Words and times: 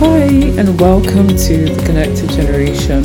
Hi, 0.00 0.26
and 0.56 0.80
welcome 0.80 1.26
to 1.26 1.74
The 1.74 1.82
Connected 1.84 2.30
Generation. 2.30 3.02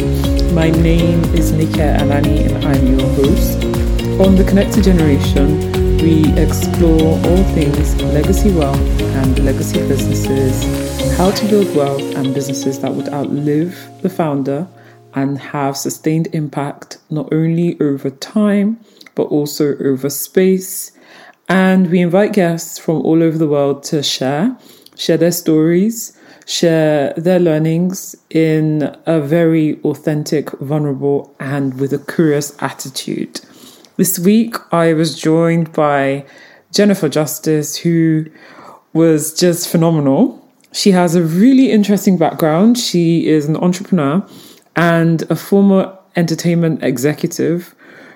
My 0.53 0.69
name 0.69 1.23
is 1.33 1.51
Nika 1.51 1.97
Anani, 1.99 2.45
and 2.45 2.63
I'm 2.63 2.85
your 2.85 3.09
host. 3.15 3.63
On 4.21 4.35
The 4.35 4.43
Connected 4.47 4.83
Generation, 4.83 5.71
we 5.97 6.31
explore 6.39 7.17
all 7.17 7.43
things 7.55 7.99
legacy 8.03 8.51
wealth 8.51 8.77
and 9.01 9.43
legacy 9.43 9.79
businesses, 9.87 11.17
how 11.17 11.31
to 11.31 11.47
build 11.47 11.75
wealth 11.75 12.15
and 12.15 12.31
businesses 12.31 12.79
that 12.81 12.93
would 12.93 13.09
outlive 13.09 13.75
the 14.03 14.09
founder 14.09 14.67
and 15.15 15.39
have 15.39 15.75
sustained 15.75 16.27
impact 16.31 16.99
not 17.09 17.33
only 17.33 17.75
over 17.81 18.11
time 18.11 18.79
but 19.15 19.23
also 19.23 19.75
over 19.79 20.11
space. 20.11 20.91
And 21.49 21.89
we 21.89 22.01
invite 22.01 22.33
guests 22.33 22.77
from 22.77 22.97
all 22.97 23.23
over 23.23 23.39
the 23.39 23.47
world 23.47 23.81
to 23.85 24.03
share, 24.03 24.55
share 24.95 25.17
their 25.17 25.31
stories 25.31 26.19
share 26.45 27.13
their 27.13 27.39
learnings 27.39 28.15
in 28.29 28.95
a 29.05 29.19
very 29.21 29.79
authentic, 29.83 30.51
vulnerable, 30.59 31.35
and 31.39 31.79
with 31.79 31.93
a 31.93 31.99
curious 31.99 32.55
attitude. 32.61 33.41
This 33.97 34.19
week, 34.19 34.55
I 34.73 34.93
was 34.93 35.19
joined 35.19 35.71
by 35.73 36.25
Jennifer 36.71 37.09
Justice, 37.09 37.75
who 37.75 38.25
was 38.93 39.33
just 39.33 39.69
phenomenal. 39.69 40.39
She 40.71 40.91
has 40.91 41.15
a 41.15 41.21
really 41.21 41.71
interesting 41.71 42.17
background. 42.17 42.77
She 42.77 43.27
is 43.27 43.45
an 43.47 43.55
entrepreneur 43.55 44.25
and 44.75 45.21
a 45.29 45.35
former 45.35 45.97
entertainment 46.15 46.83
executive 46.83 47.75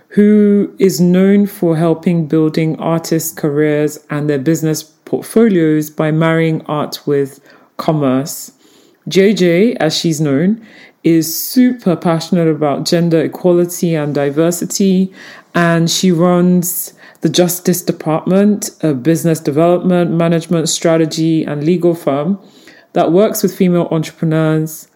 who 0.09 0.73
is 0.79 0.99
known 1.01 1.45
for 1.45 1.75
helping 1.75 2.27
building 2.27 2.79
artists' 2.79 3.31
careers 3.31 3.99
and 4.09 4.29
their 4.29 4.39
business 4.39 4.83
portfolios 4.83 5.89
by 5.89 6.11
marrying 6.11 6.65
art 6.65 7.05
with 7.05 7.39
commerce. 7.77 8.51
JJ, 9.09 9.77
as 9.79 9.95
she's 9.97 10.19
known, 10.19 10.65
is 11.03 11.41
super 11.41 11.95
passionate 11.95 12.47
about 12.47 12.85
gender 12.85 13.21
equality 13.21 13.95
and 13.95 14.13
diversity, 14.13 15.13
and 15.55 15.89
she 15.89 16.11
runs 16.11 16.93
the 17.21 17.29
Justice 17.29 17.81
Department, 17.81 18.69
a 18.81 18.93
business 18.93 19.39
development, 19.39 20.11
management, 20.11 20.69
strategy, 20.69 21.43
and 21.43 21.63
legal 21.63 21.95
firm 21.95 22.39
that 22.93 23.11
works 23.11 23.43
with 23.43 23.55
female 23.55 23.87
entrepreneurs 23.91 24.87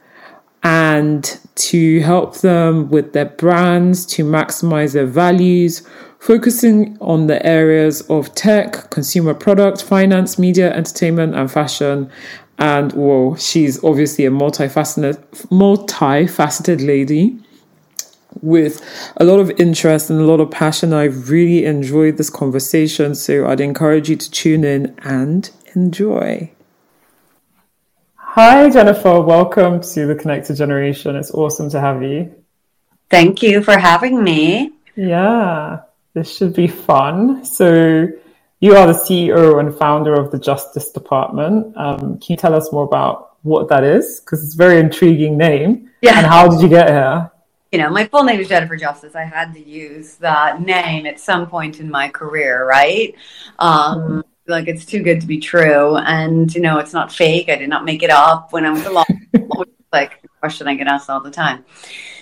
and 0.64 1.40
to 1.56 2.00
help 2.02 2.38
them 2.38 2.90
with 2.90 3.14
their 3.14 3.26
brands 3.26 4.06
to 4.06 4.24
maximize 4.24 4.94
their 4.94 5.08
values, 5.08 5.88
focusing 6.20 6.98
on 7.02 7.28
the 7.28 7.44
areas 7.46 8.02
of 8.10 8.34
tech, 8.36 8.90
consumer 8.92 9.34
product, 9.34 9.84
finance, 9.84 10.38
media, 10.38 10.72
entertainment, 10.74 11.36
and 11.36 11.52
fashion, 11.52 12.12
and 12.62 12.94
whoa, 12.94 13.36
she's 13.38 13.84
obviously 13.84 14.24
a 14.28 14.30
multifaceted, 14.30 15.18
multifaceted 15.48 16.86
lady 16.86 17.40
with 18.40 18.86
a 19.18 19.24
lot 19.24 19.40
of 19.40 19.50
interest 19.60 20.12
and 20.12 20.20
a 20.22 20.26
lot 20.26 20.40
of 20.40 20.52
passion. 20.52 20.94
I 20.94 21.06
really 21.06 21.66
enjoyed 21.66 22.18
this 22.18 22.30
conversation, 22.30 23.16
so 23.16 23.48
I'd 23.48 23.62
encourage 23.62 24.12
you 24.12 24.16
to 24.16 24.30
tune 24.30 24.64
in 24.64 24.96
and 25.00 25.50
enjoy. 25.74 26.52
Hi, 28.14 28.70
Jennifer. 28.70 29.20
Welcome 29.20 29.82
to 29.82 30.06
the 30.06 30.14
Connected 30.14 30.56
Generation. 30.56 31.16
It's 31.16 31.32
awesome 31.32 31.72
to 31.72 31.82
have 31.82 32.04
you. 32.04 32.32
Thank 33.10 33.42
you 33.42 33.64
for 33.64 33.76
having 33.76 34.24
me. 34.24 34.72
Yeah, 34.96 35.80
this 36.14 36.32
should 36.38 36.54
be 36.54 36.68
fun. 36.68 37.44
So, 37.44 38.08
you 38.62 38.76
are 38.76 38.88
the 38.88 38.94
CEO 38.94 39.60
and 39.60 39.76
founder 39.76 40.14
of 40.14 40.32
the 40.32 40.40
Justice 40.40 40.92
Department. 40.92 41.76
Um, 41.76 42.20
can 42.20 42.28
you 42.30 42.38
tell 42.38 42.54
us 42.54 42.72
more 42.72 42.84
about 42.84 43.38
what 43.42 43.68
that 43.70 43.84
is? 43.84 44.20
Because 44.20 44.44
it's 44.46 44.54
a 44.54 44.58
very 44.58 44.80
intriguing 44.80 45.36
name. 45.36 45.90
Yeah. 46.02 46.18
And 46.18 46.28
how 46.28 46.48
did 46.48 46.62
you 46.62 46.70
get 46.70 46.88
here? 46.88 47.32
You 47.72 47.80
know, 47.80 47.90
my 47.90 48.06
full 48.06 48.24
name 48.24 48.40
is 48.40 48.50
Jennifer 48.50 48.76
Justice. 48.76 49.16
I 49.16 49.24
had 49.24 49.54
to 49.56 49.68
use 49.68 50.16
that 50.18 50.62
name 50.62 51.08
at 51.08 51.20
some 51.20 51.48
point 51.48 51.80
in 51.80 51.90
my 51.90 52.10
career, 52.10 52.68
right? 52.68 53.16
Um, 53.58 54.00
mm-hmm. 54.00 54.20
Like 54.48 54.68
it's 54.68 54.86
too 54.86 55.02
good 55.02 55.22
to 55.22 55.28
be 55.28 55.40
true, 55.40 55.96
and 55.98 56.54
you 56.54 56.62
know, 56.62 56.80
it's 56.80 56.94
not 56.94 57.12
fake. 57.12 57.48
I 57.48 57.56
did 57.56 57.70
not 57.70 57.86
make 57.86 58.04
it 58.04 58.10
up 58.10 58.52
when 58.52 58.66
I 58.66 58.72
was 58.72 58.86
a 58.86 58.92
law. 58.92 59.06
like 59.94 60.22
question 60.40 60.68
I 60.68 60.76
get 60.76 60.88
asked 60.88 61.10
all 61.10 61.22
the 61.22 61.32
time. 61.32 61.64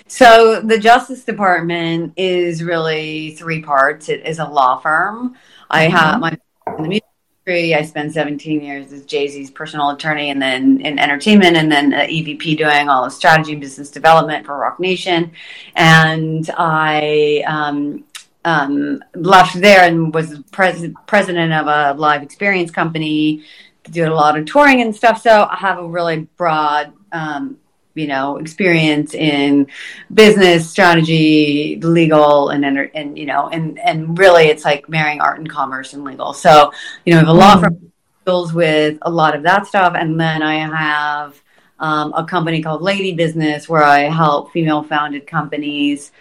So 0.06 0.60
the 0.60 0.78
Justice 0.78 1.24
Department 1.24 2.12
is 2.16 2.62
really 2.62 3.34
three 3.36 3.62
parts. 3.62 4.08
It 4.08 4.26
is 4.26 4.38
a 4.38 4.44
law 4.44 4.78
firm. 4.78 5.36
I 5.70 5.86
mm-hmm. 5.86 5.96
have 5.96 6.20
my 6.20 6.36
in 6.76 6.82
the 6.82 6.88
music 6.88 7.04
industry. 7.46 7.74
I 7.74 7.82
spent 7.82 8.12
17 8.12 8.60
years 8.60 8.92
as 8.92 9.04
Jay 9.04 9.28
Z's 9.28 9.50
personal 9.50 9.90
attorney, 9.90 10.30
and 10.30 10.40
then 10.40 10.80
in 10.80 10.98
entertainment, 10.98 11.56
and 11.56 11.70
then 11.70 11.92
EVP 11.92 12.58
doing 12.58 12.88
all 12.88 13.04
the 13.04 13.10
strategy 13.10 13.52
and 13.52 13.60
business 13.60 13.90
development 13.90 14.46
for 14.46 14.56
Roc 14.58 14.80
Nation. 14.80 15.32
And 15.76 16.50
I 16.56 17.44
um, 17.46 18.04
um, 18.44 19.02
left 19.14 19.60
there 19.60 19.82
and 19.84 20.12
was 20.12 20.38
pres- 20.50 20.92
president 21.06 21.52
of 21.52 21.66
a 21.66 21.98
live 21.98 22.22
experience 22.22 22.70
company. 22.70 23.44
Did 23.84 24.08
a 24.08 24.14
lot 24.14 24.38
of 24.38 24.44
touring 24.44 24.82
and 24.82 24.94
stuff, 24.94 25.22
so 25.22 25.48
I 25.50 25.56
have 25.56 25.78
a 25.78 25.88
really 25.88 26.28
broad 26.36 26.92
um, 27.12 27.56
you 28.00 28.06
know 28.06 28.38
experience 28.38 29.12
in 29.14 29.66
business 30.12 30.70
strategy 30.70 31.78
legal 31.82 32.48
and 32.48 32.64
and 32.64 33.18
you 33.18 33.26
know 33.26 33.48
and 33.48 33.78
and 33.78 34.18
really 34.18 34.44
it's 34.44 34.64
like 34.64 34.88
marrying 34.88 35.20
art 35.20 35.38
and 35.38 35.50
commerce 35.50 35.92
and 35.92 36.02
legal 36.02 36.32
so 36.32 36.72
you 37.04 37.12
know 37.12 37.18
I 37.18 37.24
have 37.24 37.28
a 37.28 37.32
law 37.32 37.56
mm. 37.56 37.60
firm 37.60 37.92
deals 38.24 38.52
with 38.54 38.98
a 39.02 39.10
lot 39.10 39.36
of 39.36 39.42
that 39.42 39.66
stuff 39.66 39.94
and 39.96 40.18
then 40.20 40.42
i 40.42 40.56
have 40.56 41.40
um, 41.78 42.12
a 42.14 42.24
company 42.24 42.62
called 42.62 42.82
lady 42.82 43.14
business 43.14 43.68
where 43.68 43.82
i 43.82 44.00
help 44.00 44.52
female 44.52 44.82
founded 44.82 45.26
companies 45.26 46.12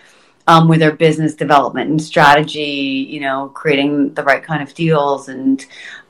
um, 0.50 0.68
with 0.68 0.80
their 0.80 0.96
business 0.96 1.36
development 1.36 1.92
and 1.92 2.02
strategy, 2.02 3.06
you 3.08 3.20
know, 3.20 3.50
creating 3.50 4.16
the 4.16 4.24
right 4.24 4.42
kind 4.42 4.64
of 4.64 4.74
deals 4.74 5.30
and 5.30 5.64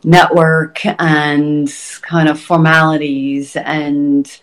network 0.06 0.80
and 0.86 1.70
kind 2.02 2.30
of 2.30 2.40
formalities 2.40 3.58
and 3.58 4.40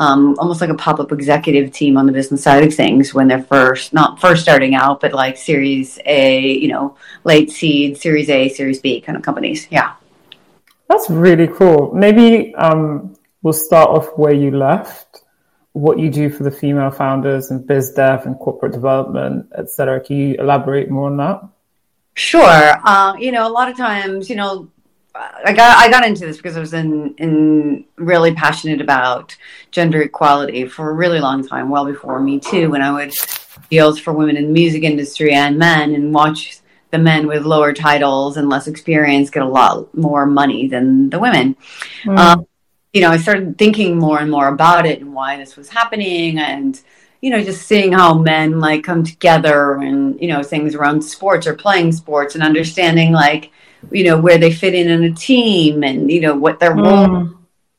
um, 0.00 0.34
almost 0.38 0.62
like 0.62 0.70
a 0.70 0.74
pop-up 0.74 1.12
executive 1.12 1.70
team 1.72 1.98
on 1.98 2.06
the 2.06 2.12
business 2.12 2.42
side 2.42 2.64
of 2.64 2.74
things 2.74 3.12
when 3.12 3.28
they're 3.28 3.42
first 3.42 3.92
not 3.92 4.18
first 4.18 4.42
starting 4.42 4.74
out 4.74 4.98
but 5.00 5.12
like 5.12 5.36
series 5.36 5.98
a 6.06 6.40
you 6.58 6.68
know 6.68 6.96
late 7.24 7.50
seed 7.50 7.98
series 7.98 8.30
a 8.30 8.48
series 8.48 8.80
b 8.80 9.00
kind 9.00 9.16
of 9.16 9.22
companies. 9.22 9.68
Yeah. 9.70 9.92
That's 10.88 11.08
really 11.08 11.46
cool. 11.46 11.92
Maybe 11.94 12.52
um, 12.56 13.14
we'll 13.42 13.52
start 13.52 13.90
off 13.90 14.18
where 14.18 14.32
you 14.32 14.50
left 14.50 15.22
what 15.72 16.00
you 16.00 16.10
do 16.10 16.28
for 16.30 16.42
the 16.42 16.50
female 16.50 16.90
founders 16.90 17.50
and 17.52 17.64
biz 17.64 17.92
dev 17.92 18.26
and 18.26 18.36
corporate 18.40 18.72
development 18.72 19.46
etc 19.56 20.00
can 20.00 20.16
you 20.16 20.34
elaborate 20.34 20.90
more 20.90 21.06
on 21.10 21.16
that? 21.18 21.42
Sure. 22.14 22.72
Uh, 22.84 23.14
you 23.18 23.32
know, 23.32 23.46
a 23.46 23.52
lot 23.52 23.70
of 23.70 23.76
times, 23.76 24.28
you 24.28 24.36
know, 24.36 24.68
I 25.14 25.52
got 25.52 25.76
I 25.78 25.90
got 25.90 26.06
into 26.06 26.26
this 26.26 26.36
because 26.36 26.56
I 26.56 26.60
was 26.60 26.72
in 26.72 27.14
in 27.16 27.84
really 27.96 28.34
passionate 28.34 28.80
about 28.80 29.36
gender 29.70 30.02
equality 30.02 30.66
for 30.66 30.90
a 30.90 30.94
really 30.94 31.20
long 31.20 31.46
time, 31.46 31.68
well 31.68 31.84
before 31.84 32.20
Me 32.20 32.38
Too, 32.38 32.70
when 32.70 32.82
I 32.82 32.92
would 32.92 33.14
deals 33.68 33.98
for 33.98 34.12
women 34.12 34.36
in 34.36 34.46
the 34.46 34.52
music 34.52 34.82
industry 34.82 35.32
and 35.32 35.58
men, 35.58 35.94
and 35.94 36.14
watch 36.14 36.60
the 36.90 36.98
men 36.98 37.26
with 37.26 37.44
lower 37.44 37.72
titles 37.72 38.36
and 38.36 38.48
less 38.48 38.66
experience 38.66 39.30
get 39.30 39.42
a 39.42 39.48
lot 39.48 39.92
more 39.94 40.26
money 40.26 40.68
than 40.68 41.10
the 41.10 41.18
women. 41.18 41.56
Mm. 42.04 42.18
Um, 42.18 42.46
you 42.92 43.00
know, 43.00 43.10
I 43.10 43.16
started 43.16 43.56
thinking 43.58 43.98
more 43.98 44.18
and 44.18 44.30
more 44.30 44.48
about 44.48 44.86
it 44.86 45.00
and 45.00 45.14
why 45.14 45.36
this 45.36 45.56
was 45.56 45.68
happening, 45.68 46.38
and 46.38 46.80
you 47.20 47.30
know, 47.30 47.42
just 47.42 47.66
seeing 47.66 47.92
how 47.92 48.14
men 48.14 48.60
like 48.60 48.84
come 48.84 49.02
together 49.02 49.74
and 49.74 50.20
you 50.20 50.28
know 50.28 50.42
things 50.42 50.74
around 50.74 51.02
sports 51.02 51.46
or 51.46 51.54
playing 51.54 51.92
sports 51.92 52.34
and 52.34 52.44
understanding 52.44 53.12
like 53.12 53.50
you 53.90 54.04
know 54.04 54.18
where 54.18 54.38
they 54.38 54.52
fit 54.52 54.74
in 54.74 54.88
in 54.88 55.04
a 55.04 55.12
team 55.12 55.82
and 55.82 56.10
you 56.10 56.20
know 56.20 56.36
what 56.36 56.60
their 56.60 56.74
mm. 56.74 56.84
role 56.84 57.28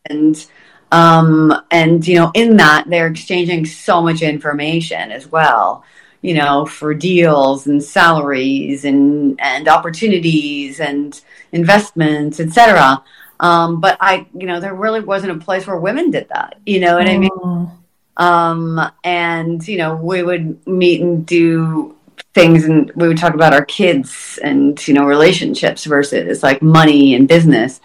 and 0.06 0.48
um 0.92 1.54
and 1.72 2.08
you 2.08 2.16
know 2.16 2.32
in 2.34 2.58
that 2.58 2.86
they're 2.90 3.08
exchanging 3.08 3.66
so 3.66 4.02
much 4.02 4.22
information 4.22 5.12
as 5.12 5.28
well 5.28 5.84
you 6.22 6.34
know 6.34 6.66
for 6.66 6.94
deals 6.94 7.68
and 7.68 7.84
salaries 7.84 8.86
and 8.86 9.40
and 9.42 9.68
opportunities 9.68 10.80
and 10.80 11.22
investments 11.52 12.40
etc 12.40 13.02
um 13.40 13.80
but 13.80 13.98
i 14.02 14.26
you 14.36 14.48
know 14.48 14.60
there 14.60 14.76
really 14.76 15.02
wasn't 15.02 15.32
a 15.32 15.44
place 15.44 15.66
where 15.66 15.78
women 15.78 16.12
did 16.12 16.28
that 16.30 16.60
you 16.66 16.80
know 16.80 16.98
what 16.98 17.08
mm. 17.08 17.14
i 17.14 17.18
mean 17.18 17.30
mm. 17.30 17.72
um 18.18 18.92
and 19.04 19.68
you 19.68 19.78
know 19.78 19.96
we 19.96 20.24
would 20.24 20.66
meet 20.68 21.02
and 21.02 21.26
do 21.26 21.96
things 22.34 22.66
and 22.66 22.92
we 22.96 23.08
would 23.08 23.18
talk 23.18 23.34
about 23.34 23.54
our 23.54 23.66
kids 23.66 24.40
and 24.44 24.88
you 24.88 24.94
know 24.94 25.06
relationships 25.06 25.86
versus 25.86 26.44
like 26.44 26.62
money 26.62 27.16
and 27.16 27.28
business. 27.28 27.82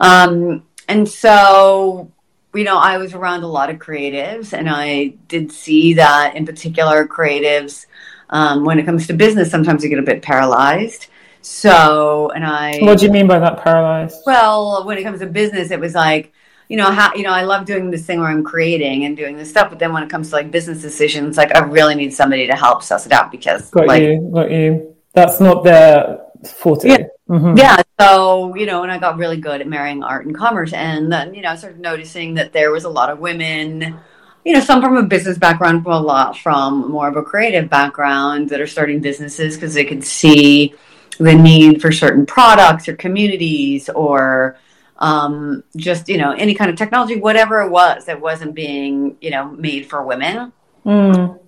Um, 0.00 0.64
and 0.88 1.08
so 1.08 2.10
you 2.54 2.64
know 2.64 2.78
i 2.78 2.96
was 2.96 3.14
around 3.14 3.42
a 3.42 3.48
lot 3.48 3.70
of 3.70 3.76
creatives 3.76 4.52
and 4.52 4.68
i 4.70 5.06
did 5.28 5.50
see 5.50 5.94
that 5.94 6.36
in 6.36 6.46
particular 6.46 7.06
creatives 7.06 7.86
um, 8.30 8.64
when 8.64 8.78
it 8.78 8.84
comes 8.84 9.06
to 9.06 9.12
business 9.12 9.50
sometimes 9.50 9.82
they 9.82 9.88
get 9.88 9.98
a 9.98 10.02
bit 10.02 10.22
paralyzed. 10.22 11.08
So 11.42 12.30
and 12.34 12.44
i 12.44 12.78
what 12.80 12.98
do 12.98 13.06
you 13.06 13.12
mean 13.12 13.26
by 13.26 13.38
that 13.38 13.62
paralyzed? 13.62 14.16
Well 14.24 14.86
when 14.86 14.98
it 14.98 15.02
comes 15.02 15.20
to 15.20 15.26
business 15.26 15.70
it 15.70 15.80
was 15.80 15.94
like 15.94 16.32
you 16.68 16.76
know 16.76 16.90
how 16.90 17.14
you 17.14 17.22
know 17.22 17.30
I 17.30 17.42
love 17.42 17.66
doing 17.66 17.90
this 17.90 18.04
thing 18.04 18.20
where 18.20 18.28
I'm 18.28 18.44
creating 18.44 19.04
and 19.04 19.16
doing 19.16 19.36
this 19.36 19.50
stuff, 19.50 19.70
but 19.70 19.78
then 19.78 19.92
when 19.92 20.02
it 20.02 20.10
comes 20.10 20.30
to 20.30 20.36
like 20.36 20.50
business 20.50 20.80
decisions, 20.80 21.36
like 21.36 21.54
I 21.54 21.60
really 21.60 21.94
need 21.94 22.12
somebody 22.12 22.46
to 22.46 22.54
help 22.54 22.82
suss 22.82 23.06
it 23.06 23.12
out 23.12 23.30
because 23.30 23.70
got 23.70 23.86
like 23.86 24.02
you, 24.02 24.30
got 24.32 24.50
you. 24.50 24.96
That's 25.12 25.40
not 25.40 25.64
their 25.64 26.20
forte. 26.44 26.88
Yeah. 26.88 27.06
Mhm. 27.28 27.56
yeah, 27.56 27.80
so 27.98 28.54
you 28.54 28.66
know, 28.66 28.82
and 28.82 28.92
I 28.92 28.98
got 28.98 29.16
really 29.16 29.38
good 29.38 29.62
at 29.62 29.66
marrying 29.66 30.02
art 30.02 30.26
and 30.26 30.36
commerce, 30.36 30.72
and 30.74 31.10
then 31.10 31.34
you 31.34 31.40
know, 31.40 31.50
I 31.50 31.56
started 31.56 31.80
noticing 31.80 32.34
that 32.34 32.52
there 32.52 32.70
was 32.70 32.84
a 32.84 32.90
lot 32.90 33.08
of 33.10 33.18
women. 33.18 33.98
You 34.44 34.52
know, 34.52 34.60
some 34.60 34.82
from 34.82 34.98
a 34.98 35.02
business 35.02 35.38
background, 35.38 35.84
from 35.84 35.92
a 35.92 36.00
lot 36.00 36.36
from 36.36 36.90
more 36.90 37.08
of 37.08 37.16
a 37.16 37.22
creative 37.22 37.70
background 37.70 38.50
that 38.50 38.60
are 38.60 38.66
starting 38.66 39.00
businesses 39.00 39.54
because 39.54 39.72
they 39.72 39.86
could 39.86 40.04
see 40.04 40.74
the 41.18 41.34
need 41.34 41.80
for 41.80 41.92
certain 41.92 42.26
products 42.26 42.88
or 42.88 42.96
communities 42.96 43.88
or 43.88 44.58
um, 44.98 45.64
just 45.76 46.08
you 46.08 46.18
know 46.18 46.32
any 46.32 46.54
kind 46.54 46.70
of 46.70 46.76
technology, 46.76 47.16
whatever 47.16 47.60
it 47.62 47.70
was 47.70 48.04
that 48.06 48.20
wasn't 48.20 48.54
being 48.54 49.16
you 49.20 49.30
know 49.30 49.50
made 49.50 49.86
for 49.86 50.02
women, 50.02 50.52
Mm. 50.84 51.38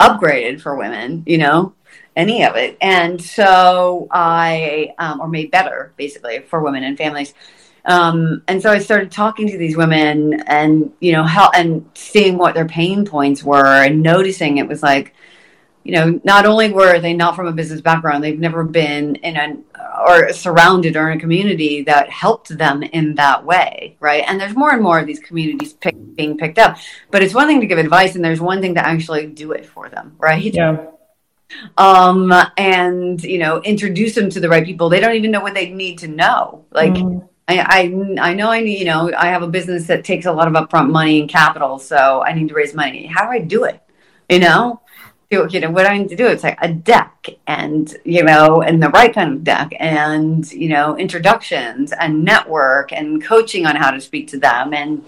upgraded 0.00 0.60
for 0.60 0.74
women, 0.76 1.22
you 1.26 1.38
know, 1.38 1.74
any 2.16 2.44
of 2.44 2.56
it. 2.56 2.76
And 2.80 3.20
so 3.20 4.08
I, 4.10 4.94
um, 4.98 5.20
or 5.20 5.28
made 5.28 5.50
better 5.50 5.92
basically 5.96 6.40
for 6.40 6.62
women 6.62 6.82
and 6.82 6.96
families. 6.96 7.34
Um, 7.84 8.42
and 8.48 8.62
so 8.62 8.70
I 8.70 8.78
started 8.78 9.10
talking 9.10 9.46
to 9.48 9.58
these 9.58 9.76
women 9.76 10.40
and, 10.46 10.90
you 11.00 11.12
know, 11.12 11.24
how, 11.24 11.50
and 11.54 11.88
seeing 11.94 12.38
what 12.38 12.54
their 12.54 12.66
pain 12.66 13.04
points 13.04 13.44
were 13.44 13.84
and 13.84 14.02
noticing 14.02 14.56
it 14.56 14.66
was 14.66 14.82
like, 14.82 15.14
you 15.84 15.92
know, 15.92 16.20
not 16.24 16.46
only 16.46 16.72
were 16.72 16.98
they 16.98 17.12
not 17.12 17.36
from 17.36 17.46
a 17.46 17.52
business 17.52 17.80
background, 17.80 18.24
they've 18.24 18.38
never 18.38 18.64
been 18.64 19.16
in 19.16 19.36
an 19.36 19.64
or 20.06 20.32
surrounded 20.32 20.96
or 20.96 21.10
in 21.10 21.18
a 21.18 21.20
community 21.20 21.82
that 21.82 22.10
helped 22.10 22.56
them 22.56 22.82
in 22.82 23.14
that 23.16 23.44
way, 23.44 23.96
right? 24.00 24.24
And 24.26 24.40
there's 24.40 24.56
more 24.56 24.72
and 24.72 24.82
more 24.82 24.98
of 24.98 25.06
these 25.06 25.20
communities 25.20 25.74
pick, 25.74 25.94
being 26.16 26.36
picked 26.36 26.58
up. 26.58 26.78
But 27.10 27.22
it's 27.22 27.34
one 27.34 27.46
thing 27.46 27.60
to 27.60 27.66
give 27.66 27.78
advice, 27.78 28.14
and 28.14 28.24
there's 28.24 28.40
one 28.40 28.60
thing 28.60 28.74
to 28.74 28.86
actually 28.86 29.26
do 29.26 29.52
it 29.52 29.66
for 29.66 29.88
them, 29.88 30.16
right? 30.18 30.52
Yeah. 30.52 30.86
Um, 31.76 32.32
and 32.56 33.22
you 33.22 33.38
know, 33.38 33.60
introduce 33.62 34.14
them 34.14 34.30
to 34.30 34.40
the 34.40 34.48
right 34.48 34.64
people. 34.64 34.88
They 34.88 35.00
don't 35.00 35.14
even 35.14 35.30
know 35.30 35.42
what 35.42 35.54
they 35.54 35.70
need 35.70 35.98
to 35.98 36.08
know. 36.08 36.64
Like, 36.72 36.94
Mm. 36.94 37.28
I, 37.46 37.58
I, 38.18 38.30
I 38.30 38.34
know 38.34 38.50
I 38.50 38.60
need, 38.60 38.78
you 38.78 38.86
know, 38.86 39.12
I 39.16 39.26
have 39.26 39.42
a 39.42 39.48
business 39.48 39.86
that 39.88 40.04
takes 40.04 40.24
a 40.24 40.32
lot 40.32 40.48
of 40.48 40.54
upfront 40.54 40.90
money 40.90 41.20
and 41.20 41.28
capital, 41.28 41.78
so 41.78 42.22
I 42.22 42.32
need 42.32 42.48
to 42.48 42.54
raise 42.54 42.74
money. 42.74 43.06
How 43.06 43.26
do 43.26 43.32
I 43.32 43.38
do 43.38 43.64
it? 43.64 43.80
You 44.30 44.38
know, 44.38 44.80
you 45.30 45.60
know 45.60 45.70
what 45.70 45.86
I 45.86 45.98
need 45.98 46.08
to 46.10 46.16
do? 46.16 46.26
It's 46.26 46.42
like 46.42 46.58
a 46.60 46.72
deck, 46.72 47.28
and 47.46 47.94
you 48.04 48.22
know, 48.22 48.62
and 48.62 48.82
the 48.82 48.90
right 48.90 49.12
kind 49.12 49.32
of 49.32 49.44
deck, 49.44 49.72
and 49.78 50.50
you 50.52 50.68
know, 50.68 50.96
introductions 50.96 51.92
and 51.92 52.24
network 52.24 52.92
and 52.92 53.22
coaching 53.22 53.66
on 53.66 53.76
how 53.76 53.90
to 53.90 54.00
speak 54.00 54.28
to 54.28 54.38
them, 54.38 54.74
and 54.74 55.04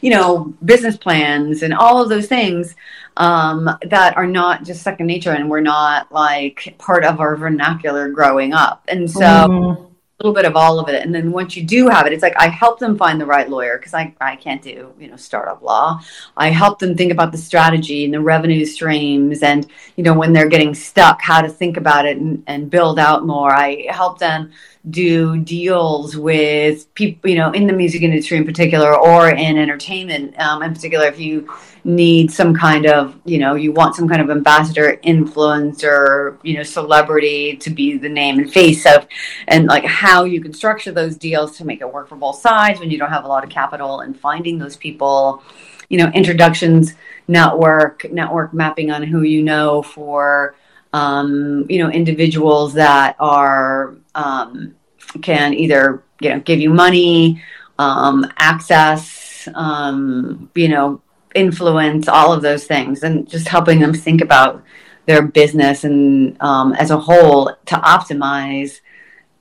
you 0.00 0.10
know, 0.10 0.54
business 0.64 0.96
plans 0.96 1.62
and 1.62 1.74
all 1.74 2.02
of 2.02 2.08
those 2.08 2.26
things 2.26 2.74
um, 3.16 3.68
that 3.82 4.16
are 4.16 4.26
not 4.26 4.64
just 4.64 4.82
second 4.82 5.06
nature, 5.06 5.32
and 5.32 5.48
we're 5.48 5.60
not 5.60 6.10
like 6.12 6.74
part 6.78 7.04
of 7.04 7.20
our 7.20 7.36
vernacular 7.36 8.08
growing 8.08 8.52
up, 8.52 8.84
and 8.88 9.10
so 9.10 9.20
Mm. 9.20 9.89
Little 10.20 10.34
bit 10.34 10.44
of 10.44 10.54
all 10.54 10.78
of 10.78 10.88
it. 10.88 11.02
And 11.02 11.14
then 11.14 11.32
once 11.32 11.56
you 11.56 11.64
do 11.64 11.88
have 11.88 12.06
it 12.06 12.12
it's 12.12 12.22
like 12.22 12.36
i 12.36 12.46
help 12.46 12.78
them 12.78 12.96
find 12.96 13.20
the 13.20 13.26
right 13.26 13.48
lawyer 13.48 13.78
because 13.78 13.94
I, 13.94 14.14
I 14.20 14.36
can't 14.36 14.62
do 14.62 14.92
you 14.98 15.08
know 15.08 15.16
startup 15.16 15.62
law. 15.62 16.00
I 16.36 16.50
help 16.50 16.78
them 16.78 16.96
think 16.96 17.10
about 17.10 17.32
the 17.32 17.38
strategy 17.38 18.04
and 18.04 18.12
the 18.12 18.20
revenue 18.20 18.66
streams 18.66 19.42
and 19.42 19.66
you 19.96 20.04
know 20.04 20.14
when 20.14 20.32
they're 20.32 20.48
getting 20.48 20.74
stuck 20.74 21.22
how 21.22 21.40
to 21.40 21.48
think 21.48 21.76
about 21.76 22.06
it 22.06 22.18
and, 22.18 22.42
and 22.46 22.70
build 22.70 22.98
out 22.98 23.26
more. 23.26 23.50
I 23.50 23.86
help 23.88 24.18
them 24.18 24.52
do 24.88 25.38
deals 25.40 26.16
with 26.16 26.92
people 26.94 27.28
you 27.28 27.36
know 27.36 27.50
in 27.52 27.66
the 27.66 27.72
music 27.72 28.00
industry 28.00 28.38
in 28.38 28.46
particular 28.46 28.96
or 28.96 29.28
in 29.28 29.58
entertainment 29.58 30.38
um, 30.40 30.62
in 30.62 30.72
particular 30.72 31.06
if 31.06 31.20
you 31.20 31.46
need 31.84 32.30
some 32.30 32.54
kind 32.54 32.86
of 32.86 33.18
you 33.26 33.38
know 33.38 33.54
you 33.54 33.72
want 33.72 33.94
some 33.94 34.08
kind 34.08 34.22
of 34.22 34.30
ambassador 34.30 34.98
influencer 35.04 36.38
you 36.42 36.56
know 36.56 36.62
celebrity 36.62 37.56
to 37.56 37.68
be 37.68 37.98
the 37.98 38.08
name 38.08 38.38
and 38.38 38.50
face 38.50 38.86
of 38.86 39.06
and 39.48 39.66
like 39.66 39.84
how 39.84 40.24
you 40.24 40.40
can 40.40 40.52
structure 40.52 40.92
those 40.92 41.14
deals 41.16 41.56
to 41.58 41.64
make 41.66 41.82
it 41.82 41.92
work 41.92 42.08
for 42.08 42.16
both 42.16 42.36
sides 42.36 42.80
when 42.80 42.90
you 42.90 42.98
don't 42.98 43.10
have 43.10 43.24
a 43.24 43.28
lot 43.28 43.44
of 43.44 43.50
capital 43.50 44.00
and 44.00 44.18
finding 44.18 44.58
those 44.58 44.76
people. 44.76 45.42
You 45.88 45.98
know 45.98 46.06
introductions 46.14 46.94
network 47.26 48.10
network 48.12 48.54
mapping 48.54 48.92
on 48.92 49.02
who 49.02 49.22
you 49.22 49.42
know 49.42 49.82
for 49.82 50.54
um, 50.92 51.66
you 51.68 51.78
know 51.78 51.90
individuals 51.90 52.74
that 52.74 53.16
are 53.18 53.96
um, 54.14 54.74
can 55.22 55.54
either 55.54 56.02
you 56.20 56.30
know 56.30 56.40
give 56.40 56.60
you 56.60 56.70
money 56.70 57.42
um, 57.78 58.26
access 58.38 59.48
um, 59.54 60.50
you 60.54 60.68
know 60.68 61.00
influence 61.34 62.08
all 62.08 62.32
of 62.32 62.42
those 62.42 62.64
things 62.66 63.02
and 63.02 63.28
just 63.28 63.46
helping 63.48 63.78
them 63.78 63.94
think 63.94 64.20
about 64.20 64.62
their 65.06 65.22
business 65.22 65.84
and 65.84 66.40
um, 66.42 66.72
as 66.74 66.90
a 66.90 66.98
whole 66.98 67.54
to 67.66 67.74
optimize 67.76 68.80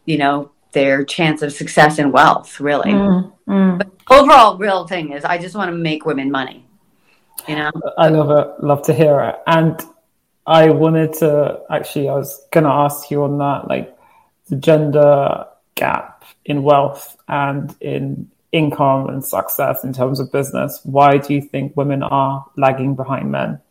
you 0.06 0.18
know 0.18 0.52
their 0.72 1.04
chance 1.04 1.42
of 1.42 1.52
success 1.52 1.98
and 1.98 2.14
wealth 2.14 2.60
really 2.60 2.92
Mm. 2.92 3.34
Mm. 3.48 3.92
overall 4.12 4.58
real 4.58 4.86
thing 4.88 5.14
is 5.14 5.26
i 5.26 5.36
just 5.40 5.56
want 5.56 5.72
to 5.72 5.76
make 5.76 6.06
women 6.06 6.30
money 6.30 6.68
you 7.48 7.56
know 7.56 7.72
I 7.98 8.10
love 8.10 8.30
it. 8.32 8.64
Love 8.64 8.82
to 8.84 8.94
hear 8.94 9.20
it. 9.22 9.36
And 9.48 9.82
I 10.50 10.72
wanted 10.72 11.14
to 11.20 11.62
actually, 11.70 12.10
I 12.10 12.16
was 12.16 12.44
going 12.52 12.64
to 12.64 12.72
ask 12.72 13.12
you 13.12 13.24
on 13.24 13.38
that, 13.38 13.68
like 13.68 13.96
the 14.48 14.56
gender 14.56 15.46
gap 15.76 16.26
in 16.44 16.64
wealth 16.64 17.16
and 17.28 17.76
in 17.80 18.32
income 18.52 19.10
and 19.10 19.24
success 19.24 19.84
in 19.84 19.94
terms 19.94 20.20
of 20.20 20.32
business. 20.32 20.80
Why 20.84 21.20
do 21.20 21.36
you 21.36 21.42
think 21.42 21.78
women 21.78 22.02
are 22.02 22.48
lagging 22.58 22.96
behind 22.96 23.32
men? 23.32 23.62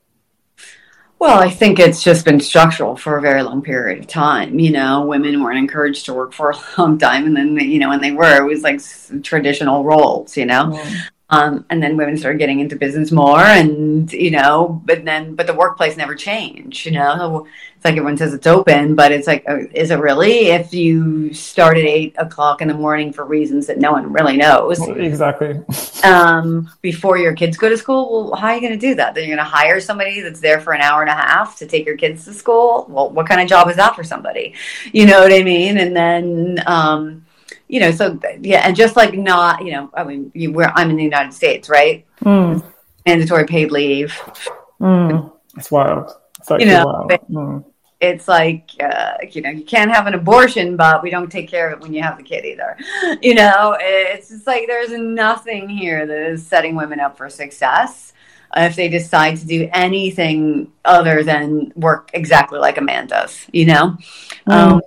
Well, 1.19 1.41
I 1.41 1.51
think 1.51 1.81
it's 1.81 2.01
just 2.01 2.25
been 2.25 2.39
structural 2.39 2.95
for 2.95 3.19
a 3.19 3.21
very 3.21 3.43
long 3.43 3.61
period 3.61 3.99
of 3.99 4.07
time. 4.07 4.61
You 4.61 4.71
know, 4.71 5.05
women 5.05 5.43
weren't 5.43 5.59
encouraged 5.59 6.05
to 6.07 6.15
work 6.15 6.33
for 6.33 6.51
a 6.51 6.57
long 6.79 6.97
time, 6.97 7.27
and 7.27 7.37
then 7.37 7.57
you 7.57 7.81
know 7.81 7.89
when 7.89 8.01
they 8.01 8.13
were, 8.13 8.37
it 8.41 8.49
was 8.49 8.63
like 8.63 8.81
traditional 9.25 9.83
roles. 9.83 10.37
You 10.37 10.47
know, 10.47 10.67
Mm. 10.67 10.97
Um, 11.31 11.67
and 11.69 11.83
then 11.83 11.97
women 11.97 12.17
started 12.17 12.39
getting 12.39 12.61
into 12.61 12.75
business 12.75 13.13
more, 13.13 13.41
and 13.41 14.11
you 14.13 14.31
know, 14.31 14.81
but 14.85 15.05
then 15.05 15.35
but 15.35 15.47
the 15.47 15.55
workplace 15.55 15.97
never 15.97 16.15
changed. 16.15 16.87
You 16.87 16.93
know, 16.93 17.47
it's 17.77 17.85
like 17.85 17.93
everyone 17.93 18.17
says 18.17 18.33
it's 18.33 18.47
open, 18.47 18.95
but 18.95 19.13
it's 19.13 19.27
like, 19.27 19.45
uh, 19.47 19.59
is 19.75 19.91
it 19.91 20.01
really? 20.01 20.47
If 20.47 20.73
you 20.73 21.35
start 21.35 21.77
at 21.77 21.85
eight 21.85 22.15
o'clock 22.17 22.63
in 22.63 22.69
the 22.69 22.75
morning 22.75 23.13
for 23.13 23.27
reasons 23.27 23.67
that 23.67 23.79
no 23.79 23.93
one 23.93 24.11
really 24.11 24.39
knows, 24.39 24.81
Exactly. 24.89 25.61
um, 26.03 26.70
before 26.81 27.19
your 27.19 27.35
kids 27.35 27.58
go 27.58 27.69
to 27.69 27.77
school, 27.77 28.31
well, 28.31 28.41
how 28.41 28.49
are 28.49 28.55
you 28.55 28.61
going 28.61 28.73
to 28.73 28.79
do 28.79 28.94
that? 28.94 29.15
Then 29.15 29.29
you're 29.29 29.37
going 29.37 29.47
to 29.47 29.51
hire 29.51 29.81
somebody 29.81 30.23
that's 30.23 30.41
there 30.41 30.61
for 30.61 30.73
an 30.73 30.81
hour 30.81 31.03
and 31.03 31.11
a 31.11 31.15
half 31.15 31.58
to 31.58 31.67
take 31.67 31.85
your 31.85 31.97
kids 31.97 32.25
to 32.25 32.32
school. 32.32 32.87
Well, 32.89 33.11
what 33.11 33.29
kind 33.29 33.41
of 33.41 33.49
job 33.49 33.69
is 33.69 33.77
that 33.77 33.94
for 33.94 34.03
somebody? 34.03 34.55
You 34.93 35.06
know 35.06 35.20
what 35.20 35.32
I 35.32 35.43
mean? 35.43 35.77
And 35.77 35.94
then, 35.94 36.63
um, 36.67 37.27
you 37.69 37.81
know, 37.81 37.91
so 37.91 38.19
yeah, 38.41 38.67
and 38.67 38.75
just 38.75 38.96
like 38.96 39.15
not, 39.15 39.65
you 39.65 39.72
know, 39.72 39.91
I 39.94 40.05
mean, 40.05 40.32
you, 40.34 40.53
where 40.53 40.72
I'm 40.75 40.91
in 40.91 40.96
the 40.96 41.05
United 41.05 41.34
States, 41.34 41.69
right? 41.69 42.06
Mm. 42.22 42.65
Mandatory 43.06 43.46
paid 43.46 43.70
leave. 43.70 44.19
Mm. 44.81 45.32
It's 45.56 45.70
wild. 45.70 46.10
It's 46.39 46.51
actually 46.51 46.67
know, 46.67 46.87
wild. 46.87 47.10
Mm. 47.31 47.65
It's 48.01 48.29
like, 48.29 48.70
uh, 48.81 49.15
you 49.31 49.43
know, 49.43 49.51
you 49.51 49.65
can't 49.65 49.91
have 49.91 50.06
an 50.06 50.15
abortion, 50.15 50.77
but 50.77 51.03
we 51.03 51.10
don't 51.10 51.31
take 51.31 51.48
care 51.48 51.70
of 51.70 51.79
it 51.79 51.82
when 51.82 51.93
you 51.93 52.03
have 52.03 52.17
the 52.17 52.22
kid 52.22 52.44
either. 52.44 52.77
You 53.22 53.34
know, 53.34 53.77
it's 53.81 54.29
just 54.29 54.46
like 54.46 54.67
there's 54.67 54.93
nothing 54.93 55.69
here 55.69 56.06
that 56.06 56.31
is 56.31 56.46
setting 56.46 56.77
women 56.77 57.01
up 57.01 57.17
for 57.17 57.29
success 57.29 58.13
if 58.56 58.77
they 58.77 58.89
decide 58.89 59.37
to 59.39 59.46
do 59.46 59.69
anything 59.72 60.72
other 60.84 61.22
than 61.22 61.72
work 61.75 62.10
exactly 62.15 62.58
like 62.58 62.79
a 62.79 62.81
man 62.81 63.06
does, 63.06 63.46
you 63.53 63.67
know? 63.67 63.98
Um, 64.46 64.81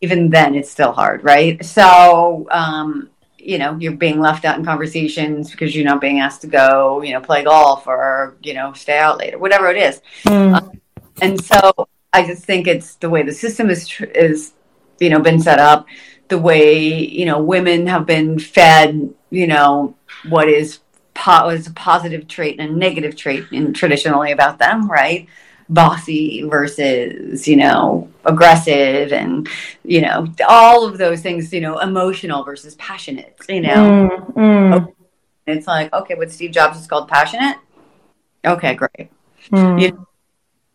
even 0.00 0.30
then, 0.30 0.54
it's 0.54 0.70
still 0.70 0.92
hard, 0.92 1.24
right? 1.24 1.64
So, 1.64 2.46
um, 2.50 3.10
you 3.38 3.58
know, 3.58 3.76
you're 3.78 3.92
being 3.92 4.20
left 4.20 4.44
out 4.44 4.58
in 4.58 4.64
conversations 4.64 5.50
because 5.50 5.74
you're 5.74 5.84
not 5.84 6.00
being 6.00 6.20
asked 6.20 6.42
to 6.42 6.46
go, 6.46 7.02
you 7.02 7.12
know, 7.12 7.20
play 7.20 7.44
golf 7.44 7.86
or, 7.86 8.36
you 8.42 8.54
know, 8.54 8.72
stay 8.74 8.98
out 8.98 9.18
later, 9.18 9.38
whatever 9.38 9.68
it 9.70 9.76
is 9.76 10.00
Mm. 10.24 10.80
and 11.20 11.42
so 11.44 11.88
I 12.12 12.26
just 12.26 12.44
think 12.44 12.66
it's 12.66 12.94
the 12.96 13.10
way 13.10 13.22
the 13.22 13.32
system 13.32 13.70
is 13.70 13.86
tr- 13.88 14.04
is 14.04 14.52
you 15.00 15.10
know 15.10 15.20
been 15.20 15.40
set 15.40 15.58
up, 15.58 15.86
the 16.28 16.38
way 16.38 16.88
you 17.04 17.26
know 17.26 17.40
women 17.40 17.86
have 17.86 18.06
been 18.06 18.38
fed, 18.38 19.12
you 19.30 19.46
know 19.46 19.94
what 20.28 20.48
is 20.48 20.80
po- 21.14 21.48
is 21.50 21.66
a 21.66 21.72
positive 21.72 22.26
trait 22.28 22.58
and 22.58 22.70
a 22.70 22.74
negative 22.76 23.16
trait 23.16 23.44
in 23.52 23.72
traditionally 23.72 24.32
about 24.32 24.58
them, 24.58 24.90
right? 24.90 25.28
Bossy 25.70 26.42
versus 26.42 27.46
you 27.46 27.56
know 27.56 28.10
aggressive, 28.24 29.12
and 29.12 29.48
you 29.84 30.00
know 30.00 30.26
all 30.48 30.86
of 30.86 30.98
those 30.98 31.20
things, 31.20 31.52
you 31.52 31.60
know 31.60 31.78
emotional 31.78 32.42
versus 32.44 32.74
passionate, 32.76 33.36
you 33.48 33.60
know. 33.60 34.08
Mm. 34.34 34.34
Mm. 34.34 34.94
It's 35.46 35.66
like 35.66 35.92
okay, 35.92 36.14
what 36.14 36.30
Steve 36.30 36.52
Jobs 36.52 36.78
is 36.78 36.86
called 36.86 37.08
passionate. 37.08 37.56
Okay, 38.44 38.74
great. 38.74 39.10
Mm. 39.50 39.80
You 39.80 40.06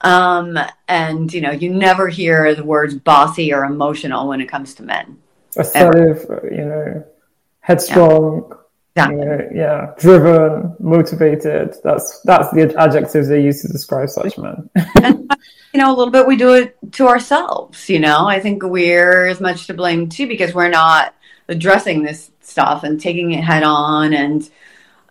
um, 0.04 0.60
and 0.88 1.34
you 1.34 1.42
know, 1.42 1.52
you 1.52 1.74
never 1.74 2.10
hear 2.10 2.54
the 2.54 2.64
words 2.64 2.94
bossy 2.94 3.54
or 3.54 3.64
emotional 3.64 4.28
when 4.28 4.42
it 4.42 4.48
comes 4.48 4.76
to 4.76 4.84
men. 4.84 5.18
Assertive, 5.58 6.28
you 6.52 6.66
know, 6.66 7.06
headstrong. 7.62 8.54
Exactly. 8.96 9.20
You 9.20 9.26
know, 9.26 9.50
yeah, 9.54 9.94
driven, 9.98 10.76
motivated. 10.80 11.76
That's 11.84 12.20
that's 12.22 12.52
the 12.52 12.76
adjectives 12.78 13.28
they 13.28 13.42
use 13.42 13.62
to 13.64 13.68
describe 13.68 14.10
such 14.10 14.38
men. 14.38 14.70
and, 15.02 15.32
you 15.74 15.80
know, 15.80 15.90
a 15.90 15.96
little 15.96 16.12
bit 16.12 16.28
we 16.28 16.36
do 16.36 16.54
it 16.54 16.78
to 16.94 17.08
ourselves. 17.08 17.90
You 17.90 18.00
know, 18.00 18.28
I 18.28 18.40
think 18.40 18.62
we're 18.64 19.28
as 19.28 19.42
much 19.42 19.66
to 19.68 19.74
blame 19.74 20.10
too 20.10 20.28
because 20.28 20.54
we're 20.54 20.70
not 20.70 21.16
addressing 21.48 22.04
this 22.04 22.32
stuff 22.42 22.84
and 22.84 23.02
taking 23.02 23.32
it 23.32 23.44
head 23.44 23.64
on 23.64 24.14
and 24.14 24.50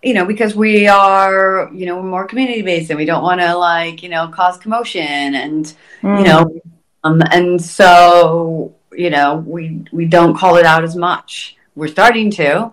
you 0.03 0.15
know 0.15 0.25
because 0.25 0.55
we 0.55 0.87
are 0.87 1.71
you 1.73 1.87
know 1.87 2.03
more 2.03 2.27
community 2.27 2.63
based 2.63 2.91
and 2.91 2.99
we 2.99 3.05
don't 3.05 3.23
want 3.23 3.41
to 3.41 3.55
like 3.57 4.03
you 4.03 4.09
know 4.09 4.29
cause 4.29 4.57
commotion 4.59 5.35
and 5.35 5.75
mm. 6.03 6.19
you 6.19 6.25
know 6.25 6.61
um, 7.05 7.21
and 7.31 7.63
so 7.63 8.75
you 8.93 9.11
know 9.11 9.37
we 9.47 9.85
we 9.93 10.07
don't 10.07 10.37
call 10.37 10.57
it 10.57 10.67
out 10.67 10.85
as 10.85 10.97
much 10.97 11.57
we're 11.75 11.89
starting 11.89 12.31
to 12.31 12.73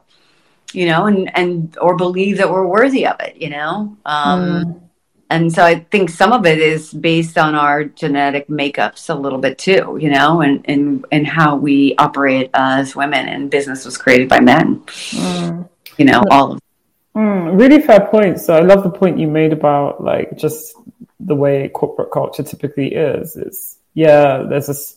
you 0.73 0.85
know 0.85 1.05
and 1.05 1.35
and 1.35 1.77
or 1.79 1.95
believe 1.95 2.38
that 2.38 2.49
we're 2.49 2.65
worthy 2.65 3.05
of 3.05 3.19
it 3.19 3.35
you 3.38 3.49
know 3.49 3.97
um 4.05 4.41
mm. 4.41 4.81
and 5.29 5.51
so 5.51 5.63
i 5.63 5.79
think 5.91 6.09
some 6.09 6.31
of 6.31 6.45
it 6.45 6.59
is 6.59 6.93
based 6.93 7.38
on 7.38 7.55
our 7.55 7.83
genetic 7.83 8.47
makeups 8.47 9.09
a 9.09 9.15
little 9.15 9.39
bit 9.39 9.57
too 9.57 9.97
you 9.99 10.09
know 10.09 10.41
and 10.41 10.63
and 10.65 11.05
and 11.11 11.27
how 11.27 11.55
we 11.55 11.95
operate 11.97 12.49
as 12.53 12.95
women 12.95 13.27
and 13.27 13.49
business 13.49 13.85
was 13.85 13.97
created 13.97 14.29
by 14.29 14.39
men 14.39 14.81
mm. 14.85 15.69
you 15.97 16.05
know 16.05 16.23
all 16.29 16.53
of 16.53 16.59
Mm, 17.15 17.59
really 17.59 17.81
fair 17.81 18.07
point. 18.07 18.39
So 18.39 18.53
I 18.53 18.61
love 18.61 18.83
the 18.83 18.89
point 18.89 19.19
you 19.19 19.27
made 19.27 19.51
about 19.51 20.01
like 20.01 20.38
just 20.38 20.73
the 21.19 21.35
way 21.35 21.69
corporate 21.69 22.11
culture 22.11 22.43
typically 22.43 22.93
is. 22.93 23.35
Is 23.35 23.77
yeah, 23.93 24.43
there's 24.47 24.67
this 24.67 24.95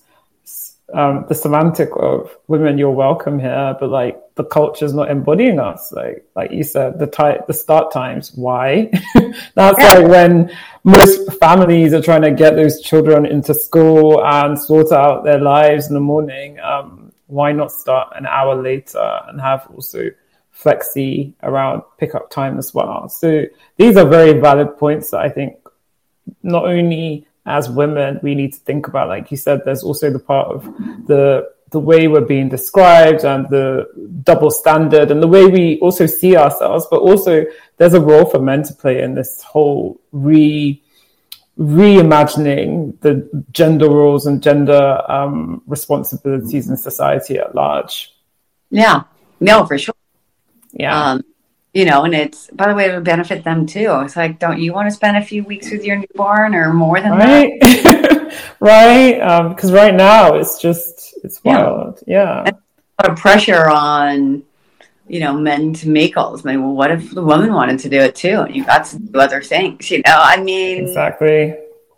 um, 0.93 1.25
the 1.29 1.35
semantic 1.35 1.91
of 1.97 2.37
women, 2.49 2.79
you're 2.79 2.91
welcome 2.91 3.39
here, 3.39 3.77
but 3.81 3.91
like 3.91 4.21
the 4.35 4.45
culture 4.45 4.85
is 4.85 4.93
not 4.93 5.11
embodying 5.11 5.59
us. 5.59 5.93
Like 5.93 6.27
like 6.37 6.51
you 6.51 6.65
said, 6.65 6.99
the 6.99 7.07
time, 7.07 7.41
the 7.47 7.55
start 7.55 7.93
times. 7.93 8.33
Why? 8.35 8.91
That's 9.55 9.79
yeah. 9.79 9.95
like 9.95 10.09
when 10.09 10.57
most 10.85 11.33
families 11.41 11.93
are 11.95 12.03
trying 12.03 12.23
to 12.23 12.31
get 12.31 12.57
those 12.57 12.81
children 12.81 13.27
into 13.27 13.55
school 13.55 14.25
and 14.25 14.59
sort 14.59 14.93
out 14.93 15.25
their 15.25 15.41
lives 15.41 15.89
in 15.89 15.95
the 15.95 16.01
morning. 16.01 16.59
Um, 16.61 17.13
why 17.27 17.51
not 17.53 17.73
start 17.73 18.13
an 18.15 18.27
hour 18.27 18.55
later 18.61 19.21
and 19.27 19.41
have 19.41 19.67
also 19.75 20.11
flexi 20.55 21.33
around 21.43 21.83
pickup 21.99 22.31
time 22.31 22.59
as 22.59 22.75
well. 22.75 23.09
So 23.09 23.45
these 23.77 23.97
are 23.97 24.07
very 24.07 24.39
valid 24.39 24.77
points 24.77 25.11
that 25.11 25.21
I 25.21 25.31
think 25.31 25.57
not 26.43 26.67
only 26.67 27.27
as 27.47 27.69
women 27.69 28.21
we 28.23 28.35
need 28.35 28.53
to 28.53 28.61
think 28.61 28.87
about. 28.87 29.09
Like 29.09 29.31
you 29.31 29.37
said, 29.37 29.63
there's 29.65 29.83
also 29.83 30.11
the 30.11 30.19
part 30.19 30.49
of 30.49 30.65
the 31.07 31.51
the 31.71 31.81
way 31.81 32.07
we're 32.07 32.21
being 32.21 32.51
described 32.51 33.25
and 33.25 33.49
the 33.49 33.87
double 34.25 34.51
standard 34.51 35.11
and 35.11 35.23
the 35.23 35.27
way 35.27 35.47
we 35.47 35.79
also 35.81 36.05
see 36.05 36.37
ourselves, 36.37 36.87
but 36.91 37.01
also 37.01 37.47
there's 37.79 37.95
a 37.95 38.01
role 38.01 38.27
for 38.27 38.39
men 38.39 38.63
to 38.63 38.75
play 38.75 39.03
in 39.03 39.15
this 39.15 39.43
whole 39.43 39.99
re 40.13 40.81
reimagining 41.59 42.99
the 43.01 43.45
gender 43.53 43.89
roles 43.89 44.27
and 44.27 44.43
gender 44.43 45.03
um, 45.09 45.63
responsibilities 45.67 46.69
in 46.69 46.77
society 46.77 47.39
at 47.39 47.55
large. 47.55 48.15
Yeah, 48.71 49.05
no, 49.41 49.67
for 49.67 49.79
sure. 49.79 49.95
Yeah. 50.73 51.13
Um, 51.13 51.25
you 51.75 51.85
know, 51.85 52.05
and 52.05 52.15
it's 52.15 52.49
by 52.51 52.69
the 52.69 52.75
way, 52.75 52.91
it 52.91 52.95
would 52.95 53.05
benefit 53.05 53.45
them 53.45 53.67
too. 53.67 54.01
It's 54.05 54.17
like, 54.17 54.39
don't 54.39 54.61
you 54.61 54.73
want 54.73 54.89
to 54.89 54.95
spend 54.95 55.17
a 55.17 55.25
few 55.25 55.43
weeks 55.45 55.71
with 55.71 55.85
your 55.85 55.97
newborn 55.97 56.55
or 56.55 56.73
more 56.73 57.01
than 57.01 57.13
right? 57.13 57.53
that? 57.61 58.55
right. 58.61 59.49
Because 59.55 59.71
um, 59.71 59.77
right 59.77 59.95
now 59.95 60.35
it's 60.35 60.61
just 60.61 61.15
it's 61.25 61.43
wild. 61.45 62.03
Yeah. 62.07 62.45
yeah. 62.47 62.51
A 62.99 63.03
lot 63.03 63.13
of 63.13 63.19
pressure 63.19 63.69
on 63.69 64.43
you 65.09 65.21
know 65.21 65.33
men 65.33 65.73
to 65.75 65.89
make 65.89 66.17
all 66.17 66.33
this 66.33 66.45
money. 66.45 66.59
Well, 66.59 66.75
what 66.75 66.91
if 66.91 67.11
the 67.11 67.23
woman 67.23 67.53
wanted 67.53 67.79
to 67.81 67.89
do 67.89 67.99
it 67.99 68.15
too, 68.15 68.41
and 68.41 68.55
you 68.55 68.65
got 68.65 68.87
to 68.87 68.99
do 68.99 69.19
other 69.19 69.43
things? 69.43 69.91
You 69.91 69.99
know, 69.99 70.19
I 70.19 70.43
mean, 70.43 70.85
exactly. 70.85 71.55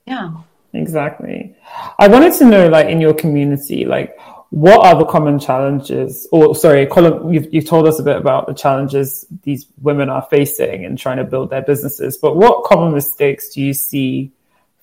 Yeah. 0.07 0.33
Exactly. 0.75 1.55
I 2.01 2.09
wanted 2.09 2.33
to 2.35 2.45
know, 2.47 2.69
like, 2.69 2.89
in 2.89 3.01
your 3.01 3.15
community, 3.15 3.85
like, 3.85 4.19
what 4.51 4.87
are 4.87 4.99
the 4.99 5.05
common 5.05 5.39
challenges? 5.39 6.29
Or 6.31 6.55
sorry, 6.55 6.87
Colin, 6.87 7.33
you've, 7.33 7.53
you've 7.53 7.67
told 7.67 7.87
us 7.89 7.99
a 7.99 8.03
bit 8.03 8.17
about 8.17 8.47
the 8.47 8.55
challenges 8.55 9.27
these 9.43 9.67
women 9.81 10.09
are 10.09 10.27
facing 10.31 10.85
in 10.85 10.97
trying 10.97 11.17
to 11.17 11.25
build 11.25 11.51
their 11.51 11.63
businesses. 11.63 12.19
But 12.19 12.37
what 12.37 12.65
common 12.65 12.93
mistakes 12.93 13.51
do 13.51 13.61
you 13.61 13.75
see 13.75 14.33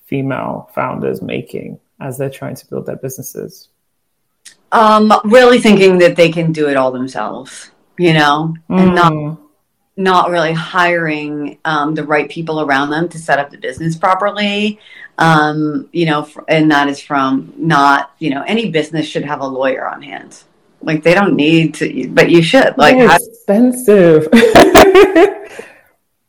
female 0.05 0.69
founders 0.75 1.21
making 1.21 1.79
as 1.99 2.17
they're 2.17 2.29
trying 2.29 2.55
to 2.55 2.67
build 2.67 2.85
their 2.85 2.97
businesses? 2.97 3.69
Um, 4.71 5.13
really 5.25 5.59
thinking 5.59 5.99
that 5.99 6.15
they 6.15 6.31
can 6.31 6.51
do 6.51 6.69
it 6.69 6.77
all 6.77 6.91
themselves, 6.91 7.71
you 7.97 8.13
know, 8.13 8.55
mm. 8.69 8.79
and 8.79 8.95
not 8.95 9.37
not 9.97 10.29
really 10.29 10.53
hiring 10.53 11.59
um, 11.65 11.93
the 11.95 12.03
right 12.03 12.29
people 12.29 12.61
around 12.61 12.89
them 12.89 13.09
to 13.09 13.19
set 13.19 13.39
up 13.39 13.51
the 13.51 13.57
business 13.57 13.95
properly. 13.95 14.79
Um, 15.21 15.89
you 15.91 16.05
know, 16.05 16.27
and 16.47 16.71
that 16.71 16.87
is 16.87 16.99
from 16.99 17.53
not, 17.57 18.13
you 18.19 18.29
know, 18.31 18.43
any 18.43 18.71
business 18.71 19.05
should 19.05 19.23
have 19.23 19.41
a 19.41 19.47
lawyer 19.47 19.87
on 19.87 20.01
hand. 20.01 20.43
Like 20.81 21.03
they 21.03 21.13
don't 21.13 21.35
need 21.35 21.75
to, 21.75 22.09
but 22.09 22.31
you 22.31 22.41
should. 22.41 22.77
Like 22.77 22.97
they're 22.97 23.15
expensive. 23.15 24.27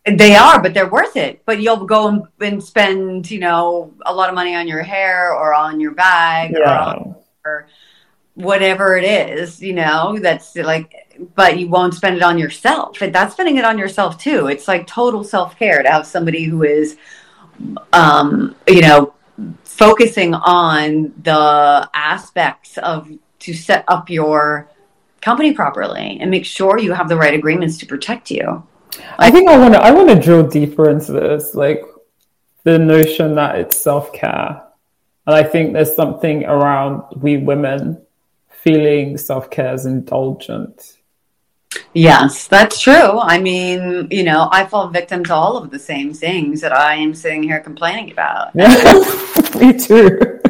they 0.05 0.37
are, 0.37 0.61
but 0.61 0.75
they're 0.75 0.91
worth 0.91 1.17
it. 1.17 1.43
But 1.47 1.61
you'll 1.61 1.87
go 1.87 2.29
and 2.41 2.63
spend, 2.63 3.31
you 3.31 3.41
know, 3.41 3.95
a 4.05 4.13
lot 4.13 4.29
of 4.29 4.35
money 4.35 4.55
on 4.55 4.69
your 4.69 4.83
hair 4.83 5.35
or 5.35 5.55
on 5.55 5.81
your 5.81 5.93
bag 5.93 6.55
yeah. 6.59 6.95
or, 6.95 7.17
or 7.45 7.69
whatever 8.35 8.97
it 8.97 9.05
is, 9.05 9.63
you 9.63 9.73
know, 9.73 10.19
that's 10.21 10.55
like 10.57 11.03
but 11.35 11.59
you 11.59 11.69
won't 11.69 11.95
spend 11.95 12.17
it 12.17 12.23
on 12.23 12.39
yourself. 12.39 13.01
And 13.01 13.15
that's 13.15 13.35
spending 13.35 13.57
it 13.57 13.65
on 13.65 13.79
yourself 13.79 14.19
too. 14.19 14.47
It's 14.49 14.69
like 14.69 14.87
total 14.87 15.25
self 15.25 15.59
care 15.59 15.83
to 15.83 15.91
have 15.91 16.07
somebody 16.07 16.45
who 16.45 16.63
is, 16.63 16.97
um, 17.93 18.55
you 18.69 18.81
know, 18.81 19.15
focusing 19.65 20.35
on 20.35 21.13
the 21.23 21.89
aspects 21.95 22.79
of 22.79 23.11
to 23.41 23.53
set 23.53 23.85
up 23.89 24.09
your 24.09 24.71
company 25.21 25.53
properly 25.53 26.19
and 26.21 26.31
make 26.31 26.45
sure 26.45 26.79
you 26.79 26.93
have 26.93 27.09
the 27.09 27.17
right 27.17 27.35
agreements 27.35 27.79
to 27.79 27.87
protect 27.87 28.31
you. 28.31 28.63
I 29.19 29.31
think 29.31 29.49
I 29.49 29.57
want 29.59 29.75
to 29.75 29.81
I 29.81 29.91
want 29.91 30.09
to 30.11 30.21
drill 30.21 30.47
deeper 30.47 30.91
into 30.91 31.13
this, 31.13 31.55
like 31.55 31.83
the 32.65 32.79
notion 32.79 33.35
that 33.37 33.59
it's 33.59 33.81
self 33.81 34.13
care, 34.13 34.63
and 35.27 35.35
I 35.35 35.43
think 35.43 35.73
there's 35.73 35.97
something 35.97 36.45
around 36.45 37.03
we 37.17 37.39
women 37.39 38.03
feeling 38.51 39.17
self 39.17 39.51
care 39.51 39.69
as 39.69 39.87
indulgent 39.87 40.99
Yes, 41.95 42.49
that's 42.49 42.81
true. 42.81 43.19
I 43.19 43.39
mean, 43.39 44.09
you 44.11 44.25
know, 44.25 44.49
I 44.51 44.67
fall 44.67 44.89
victim 44.89 45.25
to 45.27 45.35
all 45.35 45.57
of 45.57 45.71
the 45.71 45.79
same 45.79 46.13
things 46.15 46.61
that 46.61 46.73
I 46.73 46.95
am 46.95 47.15
sitting 47.15 47.43
here 47.43 47.61
complaining 47.61 48.11
about. 48.11 48.55
Me 48.55 49.79
too. 49.79 50.41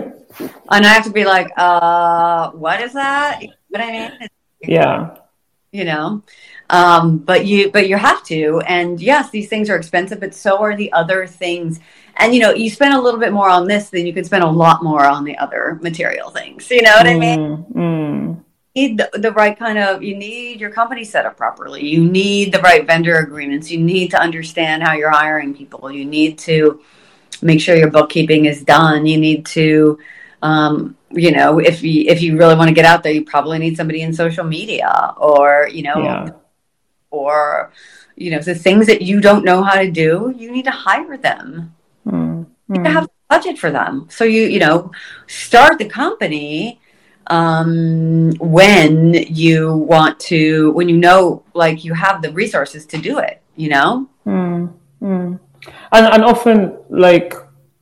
And 0.70 0.86
I 0.86 0.88
have 0.88 1.04
to 1.04 1.10
be 1.10 1.24
like, 1.24 1.50
uh, 1.56 2.50
what 2.52 2.80
is 2.80 2.92
that? 2.94 3.42
What 3.68 3.80
I 3.80 3.92
mean? 3.92 4.28
Yeah. 4.60 5.16
You 5.72 5.84
know, 5.86 6.22
um, 6.68 7.18
but 7.18 7.46
you, 7.46 7.70
but 7.70 7.88
you 7.88 7.96
have 7.96 8.22
to. 8.24 8.60
And 8.66 9.00
yes, 9.00 9.30
these 9.30 9.48
things 9.48 9.70
are 9.70 9.76
expensive, 9.76 10.20
but 10.20 10.34
so 10.34 10.58
are 10.58 10.76
the 10.76 10.92
other 10.92 11.26
things. 11.26 11.80
And 12.16 12.34
you 12.34 12.40
know, 12.40 12.52
you 12.52 12.68
spend 12.68 12.94
a 12.94 13.00
little 13.00 13.18
bit 13.18 13.32
more 13.32 13.48
on 13.48 13.66
this, 13.66 13.88
then 13.88 14.06
you 14.06 14.12
can 14.12 14.24
spend 14.24 14.44
a 14.44 14.50
lot 14.50 14.84
more 14.84 15.04
on 15.06 15.24
the 15.24 15.36
other 15.38 15.78
material 15.80 16.30
things. 16.30 16.70
You 16.70 16.82
know 16.82 16.92
what 16.92 17.06
mm, 17.06 17.16
I 17.16 17.18
mean? 17.18 17.64
Mm. 17.74 18.44
Need 18.74 19.02
the, 19.14 19.32
right 19.32 19.58
kind 19.58 19.78
of 19.78 20.02
you 20.02 20.16
need 20.16 20.60
your 20.60 20.70
company 20.70 21.04
set 21.04 21.26
up 21.26 21.36
properly 21.36 21.84
you 21.84 22.04
need 22.04 22.52
the 22.52 22.60
right 22.60 22.86
vendor 22.86 23.16
agreements 23.16 23.70
you 23.70 23.78
need 23.78 24.10
to 24.10 24.20
understand 24.20 24.82
how 24.82 24.92
you're 24.92 25.10
hiring 25.10 25.54
people 25.54 25.90
you 25.90 26.04
need 26.04 26.38
to 26.38 26.80
make 27.42 27.60
sure 27.60 27.76
your 27.76 27.90
bookkeeping 27.90 28.46
is 28.46 28.62
done 28.62 29.04
you 29.06 29.18
need 29.18 29.44
to 29.44 29.98
um, 30.42 30.96
you 31.10 31.30
know 31.30 31.58
if 31.58 31.82
you 31.82 32.04
if 32.08 32.22
you 32.22 32.36
really 32.36 32.54
want 32.54 32.68
to 32.68 32.74
get 32.74 32.84
out 32.84 33.02
there 33.02 33.12
you 33.12 33.24
probably 33.24 33.58
need 33.58 33.76
somebody 33.76 34.02
in 34.02 34.12
social 34.12 34.44
media 34.44 35.14
or 35.18 35.68
you 35.70 35.82
know 35.82 36.02
yeah. 36.02 36.30
or 37.10 37.72
you 38.16 38.30
know 38.30 38.38
the 38.38 38.54
things 38.54 38.86
that 38.86 39.02
you 39.02 39.20
don't 39.20 39.44
know 39.44 39.62
how 39.62 39.74
to 39.74 39.90
do 39.90 40.34
you 40.36 40.50
need 40.50 40.64
to 40.64 40.70
hire 40.70 41.16
them 41.16 41.74
mm. 42.06 42.46
you 42.68 42.74
mm. 42.74 42.86
have 42.86 43.04
a 43.04 43.10
budget 43.28 43.58
for 43.58 43.70
them 43.70 44.06
so 44.10 44.24
you 44.24 44.42
you 44.42 44.58
know 44.58 44.90
start 45.26 45.78
the 45.78 45.84
company 45.84 46.80
um, 47.28 48.32
when 48.38 49.14
you 49.14 49.76
want 49.76 50.18
to, 50.20 50.72
when 50.72 50.88
you 50.88 50.96
know, 50.96 51.42
like 51.54 51.84
you 51.84 51.94
have 51.94 52.22
the 52.22 52.32
resources 52.32 52.86
to 52.86 52.98
do 52.98 53.18
it, 53.18 53.42
you 53.56 53.68
know? 53.68 54.08
Mm, 54.26 54.72
mm. 55.00 55.40
And, 55.92 56.06
and 56.06 56.24
often, 56.24 56.76
like, 56.88 57.34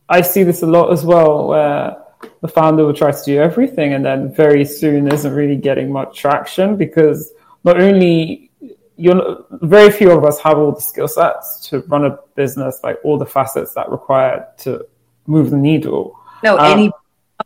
I 0.09 0.21
see 0.21 0.43
this 0.43 0.63
a 0.63 0.67
lot 0.67 0.93
as 0.93 1.05
well, 1.05 1.49
where 1.49 1.97
the 2.41 2.49
founder 2.49 2.85
will 2.85 2.95
try 2.95 3.11
to 3.11 3.25
do 3.25 3.41
everything 3.41 3.95
and 3.95 4.05
then 4.05 4.33
very 4.35 4.65
soon 4.65 5.11
isn't 5.11 5.35
really 5.35 5.57
getting 5.57 5.93
much 5.93 6.19
traction 6.19 6.77
because 6.77 7.33
not 7.65 7.81
only 7.81 8.51
you're 8.97 9.47
very 9.63 9.91
few 9.91 10.11
of 10.11 10.25
us 10.25 10.39
have 10.41 10.59
all 10.59 10.73
the 10.73 10.81
skill 10.81 11.09
sets 11.09 11.69
to 11.69 11.81
run 11.89 12.05
a 12.05 12.19
business, 12.35 12.81
like 12.85 12.99
all 13.03 13.17
the 13.17 13.27
facets 13.27 13.73
that 13.75 13.89
require 13.91 14.47
to 14.59 14.85
move 15.27 15.51
the 15.51 15.57
needle. 15.57 16.19
No, 16.45 16.59
um, 16.59 16.73
any 16.73 16.93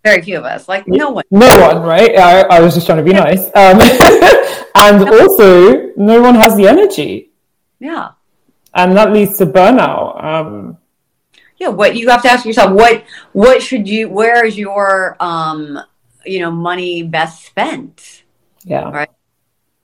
very 0.04 0.22
few 0.22 0.38
of 0.38 0.44
us, 0.44 0.68
like 0.68 0.86
no 0.86 1.10
one. 1.10 1.24
No 1.30 1.58
one, 1.60 1.82
right? 1.82 2.16
I, 2.16 2.42
I 2.42 2.60
was 2.60 2.74
just 2.74 2.86
trying 2.86 2.98
to 2.98 3.04
be 3.04 3.12
nice. 3.12 3.44
Um, 3.56 3.80
And 4.74 5.08
also, 5.08 5.92
no 5.96 6.20
one 6.20 6.34
has 6.34 6.56
the 6.56 6.66
energy. 6.66 7.30
Yeah. 7.78 8.10
And 8.74 8.96
that 8.96 9.12
leads 9.12 9.38
to 9.38 9.46
burnout. 9.46 10.22
Um, 10.22 10.78
yeah, 11.58 11.68
what 11.68 11.94
you 11.94 12.08
have 12.10 12.22
to 12.22 12.30
ask 12.30 12.44
yourself, 12.44 12.72
what 12.72 13.04
what 13.32 13.62
should 13.62 13.88
you 13.88 14.08
where 14.08 14.44
is 14.44 14.58
your 14.58 15.16
um 15.20 15.78
you 16.26 16.40
know 16.40 16.50
money 16.50 17.04
best 17.04 17.44
spent? 17.44 18.24
Yeah. 18.64 18.90
Right. 18.90 19.10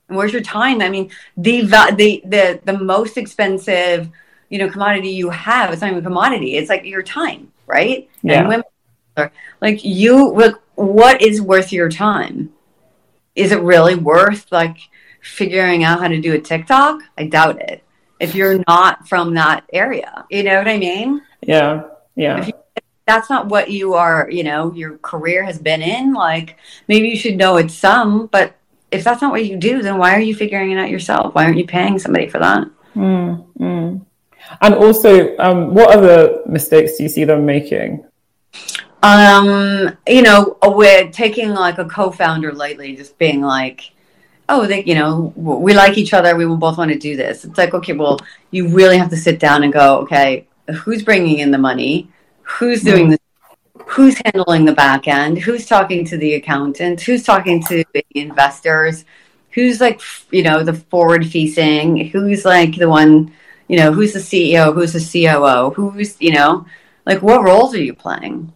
And 0.09 0.17
where's 0.17 0.33
your 0.33 0.41
time? 0.41 0.81
I 0.81 0.89
mean, 0.89 1.09
the 1.37 1.61
the 1.61 2.21
the 2.25 2.59
the 2.65 2.77
most 2.77 3.17
expensive, 3.17 4.09
you 4.49 4.59
know, 4.59 4.69
commodity 4.69 5.09
you 5.09 5.29
have, 5.29 5.71
it's 5.71 5.81
not 5.81 5.91
even 5.91 5.99
a 5.99 6.03
commodity. 6.03 6.57
It's 6.57 6.69
like 6.69 6.83
your 6.83 7.01
time, 7.01 7.53
right? 7.65 8.09
Yeah. 8.21 8.39
And 8.39 8.49
women 8.49 8.65
like 9.61 9.83
you 9.83 10.31
look 10.31 10.61
what 10.75 11.21
is 11.21 11.41
worth 11.41 11.71
your 11.71 11.89
time? 11.89 12.51
Is 13.35 13.51
it 13.51 13.61
really 13.61 13.95
worth 13.95 14.51
like 14.51 14.77
figuring 15.21 15.83
out 15.83 15.99
how 15.99 16.07
to 16.07 16.21
do 16.21 16.33
a 16.33 16.39
TikTok? 16.39 17.01
I 17.17 17.25
doubt 17.25 17.61
it. 17.61 17.83
If 18.19 18.35
you're 18.35 18.63
not 18.67 19.07
from 19.07 19.33
that 19.35 19.65
area. 19.73 20.25
You 20.29 20.43
know 20.43 20.57
what 20.57 20.67
I 20.67 20.77
mean? 20.77 21.21
Yeah. 21.41 21.83
Yeah. 22.15 22.45
You, 22.45 22.53
that's 23.07 23.29
not 23.29 23.47
what 23.47 23.71
you 23.71 23.93
are, 23.95 24.29
you 24.29 24.43
know, 24.43 24.73
your 24.73 24.97
career 24.99 25.43
has 25.43 25.57
been 25.59 25.81
in. 25.81 26.13
Like 26.13 26.57
maybe 26.87 27.09
you 27.09 27.17
should 27.17 27.37
know 27.37 27.57
it's 27.57 27.73
some, 27.73 28.27
but 28.27 28.55
if 28.91 29.03
that's 29.03 29.21
not 29.21 29.31
what 29.31 29.45
you 29.45 29.57
do, 29.57 29.81
then 29.81 29.97
why 29.97 30.15
are 30.15 30.19
you 30.19 30.35
figuring 30.35 30.71
it 30.71 30.77
out 30.77 30.89
yourself? 30.89 31.33
Why 31.33 31.45
aren't 31.45 31.57
you 31.57 31.65
paying 31.65 31.97
somebody 31.97 32.27
for 32.27 32.39
that? 32.39 32.67
Mm, 32.95 33.47
mm. 33.59 34.05
And 34.61 34.73
also, 34.75 35.37
um, 35.37 35.73
what 35.73 35.95
other 35.95 36.41
mistakes 36.45 36.97
do 36.97 37.03
you 37.03 37.09
see 37.09 37.23
them 37.23 37.45
making? 37.45 38.03
Um, 39.03 39.97
you 40.07 40.21
know, 40.21 40.57
we're 40.63 41.09
taking 41.09 41.49
like 41.51 41.79
a 41.79 41.85
co-founder 41.85 42.53
lately, 42.53 42.95
just 42.95 43.17
being 43.17 43.41
like, 43.41 43.91
oh, 44.47 44.67
they, 44.67 44.83
you 44.83 44.95
know, 44.95 45.33
we 45.35 45.73
like 45.73 45.97
each 45.97 46.13
other. 46.13 46.35
We 46.35 46.45
will 46.45 46.57
both 46.57 46.77
want 46.77 46.91
to 46.91 46.99
do 46.99 47.15
this. 47.15 47.45
It's 47.45 47.57
like, 47.57 47.73
okay, 47.73 47.93
well, 47.93 48.19
you 48.51 48.67
really 48.67 48.97
have 48.97 49.09
to 49.09 49.17
sit 49.17 49.39
down 49.39 49.63
and 49.63 49.73
go, 49.73 49.99
okay, 49.99 50.47
who's 50.83 51.03
bringing 51.03 51.39
in 51.39 51.51
the 51.51 51.57
money? 51.57 52.09
Who's 52.43 52.83
doing 52.83 53.07
mm. 53.07 53.11
the 53.11 53.19
who's 53.87 54.21
handling 54.25 54.65
the 54.65 54.73
back 54.73 55.07
end, 55.07 55.37
who's 55.39 55.65
talking 55.65 56.05
to 56.05 56.17
the 56.17 56.35
accountant, 56.35 57.01
who's 57.01 57.23
talking 57.23 57.61
to 57.63 57.83
the 57.93 58.05
investors, 58.11 59.03
who's 59.51 59.81
like, 59.81 60.01
you 60.31 60.43
know, 60.43 60.63
the 60.63 60.73
forward 60.73 61.27
facing, 61.27 62.07
who's 62.09 62.45
like 62.45 62.75
the 62.77 62.87
one, 62.87 63.33
you 63.67 63.77
know, 63.77 63.91
who's 63.91 64.13
the 64.13 64.19
CEO, 64.19 64.73
who's 64.73 64.93
the 64.93 65.25
COO, 65.25 65.71
who's, 65.71 66.15
you 66.21 66.31
know, 66.31 66.65
like 67.05 67.21
what 67.21 67.43
roles 67.43 67.73
are 67.73 67.83
you 67.83 67.93
playing? 67.93 68.53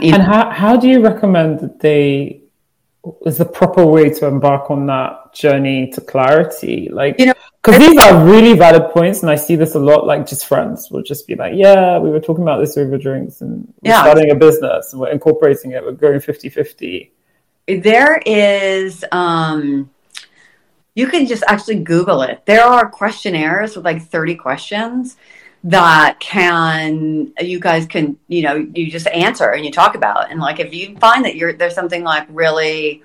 You 0.00 0.14
and 0.14 0.22
know? 0.22 0.28
how, 0.28 0.50
how 0.50 0.76
do 0.76 0.88
you 0.88 1.02
recommend 1.02 1.60
that 1.60 1.80
they 1.80 2.42
is 3.24 3.38
the 3.38 3.44
proper 3.44 3.84
way 3.86 4.10
to 4.10 4.26
embark 4.26 4.70
on 4.70 4.86
that 4.86 5.32
journey 5.34 5.90
to 5.92 6.00
clarity? 6.00 6.88
Like, 6.90 7.18
you 7.18 7.26
know, 7.26 7.34
because 7.62 7.78
these 7.78 7.98
are 7.98 8.24
really 8.24 8.54
valid 8.54 8.90
points, 8.92 9.22
and 9.22 9.30
I 9.30 9.34
see 9.34 9.56
this 9.56 9.74
a 9.74 9.78
lot. 9.78 10.06
Like, 10.06 10.26
just 10.26 10.46
friends 10.46 10.90
will 10.90 11.02
just 11.02 11.26
be 11.26 11.34
like, 11.34 11.54
"Yeah, 11.54 11.98
we 11.98 12.10
were 12.10 12.20
talking 12.20 12.42
about 12.42 12.60
this 12.60 12.76
over 12.76 12.98
drinks, 12.98 13.40
and 13.40 13.72
we're 13.82 13.90
yeah. 13.90 14.02
starting 14.02 14.30
a 14.30 14.34
business, 14.34 14.92
and 14.92 15.00
we're 15.00 15.10
incorporating 15.10 15.72
it. 15.72 15.84
We're 15.84 15.92
going 15.92 16.20
50-50. 16.20 17.10
There 17.82 18.22
is, 18.24 19.04
um, 19.12 19.90
you 20.94 21.06
can 21.08 21.26
just 21.26 21.44
actually 21.46 21.80
Google 21.80 22.22
it. 22.22 22.42
There 22.46 22.64
are 22.64 22.88
questionnaires 22.88 23.76
with 23.76 23.84
like 23.84 24.02
thirty 24.02 24.34
questions 24.34 25.16
that 25.64 26.20
can 26.20 27.32
you 27.40 27.58
guys 27.58 27.86
can 27.86 28.16
you 28.28 28.42
know 28.42 28.54
you 28.54 28.90
just 28.90 29.06
answer 29.08 29.50
and 29.50 29.64
you 29.64 29.72
talk 29.72 29.94
about. 29.94 30.30
And 30.30 30.40
like 30.40 30.60
if 30.60 30.72
you 30.72 30.96
find 30.98 31.24
that 31.24 31.36
you're 31.36 31.52
there's 31.52 31.74
something 31.74 32.04
like 32.04 32.26
really 32.30 33.02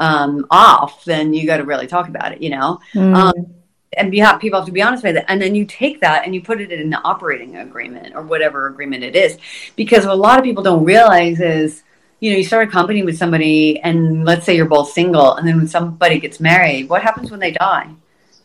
um 0.00 0.44
off 0.50 1.04
then 1.04 1.32
you 1.32 1.46
got 1.46 1.58
to 1.58 1.64
really 1.64 1.86
talk 1.86 2.08
about 2.08 2.32
it 2.32 2.42
you 2.42 2.50
know? 2.50 2.80
Mm. 2.94 3.14
um 3.14 3.54
and 3.96 4.12
you 4.12 4.24
have 4.24 4.40
people 4.40 4.58
have 4.58 4.66
to 4.66 4.72
be 4.72 4.82
honest 4.82 5.04
with 5.04 5.16
it. 5.16 5.24
And 5.28 5.40
then 5.40 5.54
you 5.54 5.64
take 5.64 6.00
that 6.00 6.24
and 6.24 6.34
you 6.34 6.42
put 6.42 6.60
it 6.60 6.72
in 6.72 6.90
the 6.90 7.00
operating 7.02 7.58
agreement 7.58 8.16
or 8.16 8.22
whatever 8.22 8.66
agreement 8.66 9.04
it 9.04 9.14
is. 9.14 9.38
Because 9.76 10.04
what 10.04 10.14
a 10.14 10.16
lot 10.16 10.36
of 10.38 10.44
people 10.44 10.64
don't 10.64 10.84
realize 10.84 11.40
is 11.40 11.84
you 12.18 12.32
know 12.32 12.38
you 12.38 12.44
start 12.44 12.68
a 12.68 12.70
company 12.70 13.04
with 13.04 13.16
somebody 13.16 13.78
and 13.80 14.24
let's 14.24 14.46
say 14.46 14.56
you're 14.56 14.66
both 14.66 14.90
single 14.90 15.34
and 15.36 15.46
then 15.46 15.58
when 15.58 15.68
somebody 15.68 16.18
gets 16.18 16.40
married 16.40 16.88
what 16.88 17.02
happens 17.02 17.30
when 17.30 17.38
they 17.38 17.52
die? 17.52 17.90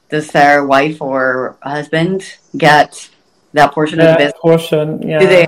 Does 0.10 0.28
their 0.30 0.66
wife 0.66 1.02
or 1.02 1.58
husband 1.62 2.24
get 2.58 3.10
that 3.54 3.74
portion 3.74 3.98
that 3.98 4.10
of 4.10 4.14
the 4.14 4.18
business 4.18 4.42
portion 4.42 5.02
yeah 5.02 5.20
do 5.20 5.28
they 5.28 5.48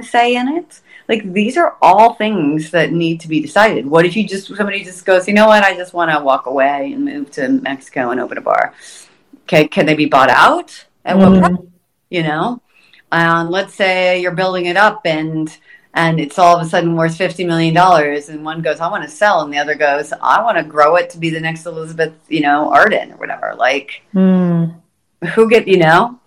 say 0.00 0.36
in 0.36 0.48
it? 0.48 0.80
Like 1.08 1.32
these 1.32 1.56
are 1.56 1.76
all 1.82 2.14
things 2.14 2.70
that 2.70 2.92
need 2.92 3.20
to 3.20 3.28
be 3.28 3.40
decided. 3.40 3.86
What 3.86 4.06
if 4.06 4.16
you 4.16 4.26
just 4.26 4.46
somebody 4.46 4.84
just 4.84 5.04
goes 5.04 5.26
you 5.26 5.34
know 5.34 5.48
what? 5.48 5.64
I 5.64 5.76
just 5.76 5.92
want 5.92 6.10
to 6.12 6.22
walk 6.22 6.46
away 6.46 6.92
and 6.92 7.04
move 7.04 7.30
to 7.32 7.48
mexico 7.48 8.10
and 8.10 8.20
open 8.20 8.38
a 8.38 8.40
bar. 8.40 8.74
Okay 9.42 9.66
can 9.66 9.86
they 9.86 9.94
be 9.94 10.06
bought 10.06 10.30
out? 10.30 10.86
At 11.04 11.16
mm. 11.16 11.40
what 11.40 11.52
price? 11.52 11.66
You 12.10 12.22
know? 12.22 12.62
Um, 13.12 13.50
let's 13.50 13.74
say 13.74 14.20
you're 14.20 14.34
building 14.34 14.66
it 14.66 14.76
up 14.76 15.00
and 15.04 15.56
and 15.92 16.20
it's 16.20 16.38
all 16.38 16.56
of 16.56 16.64
a 16.64 16.70
sudden 16.70 16.94
worth 16.94 17.18
$50 17.18 17.44
million 17.44 17.76
and 17.76 17.84
one 17.84 18.36
and 18.36 18.44
one 18.44 18.62
goes 18.62 18.78
i 18.78 18.88
want 18.88 19.02
to 19.02 19.10
sell 19.10 19.42
and 19.42 19.52
the 19.52 19.58
other 19.58 19.74
goes 19.74 20.12
i 20.22 20.40
want 20.40 20.56
to 20.56 20.62
grow 20.62 20.94
it 20.94 21.10
to 21.10 21.18
be 21.18 21.30
the 21.30 21.40
next 21.40 21.66
elizabeth 21.66 22.14
you 22.28 22.40
know 22.40 22.72
arden 22.72 23.10
or 23.10 23.16
whatever. 23.16 23.56
Like 23.58 24.02
mm. 24.14 24.72
who 25.34 25.50
get 25.50 25.66
you 25.66 25.78
know 25.78 26.19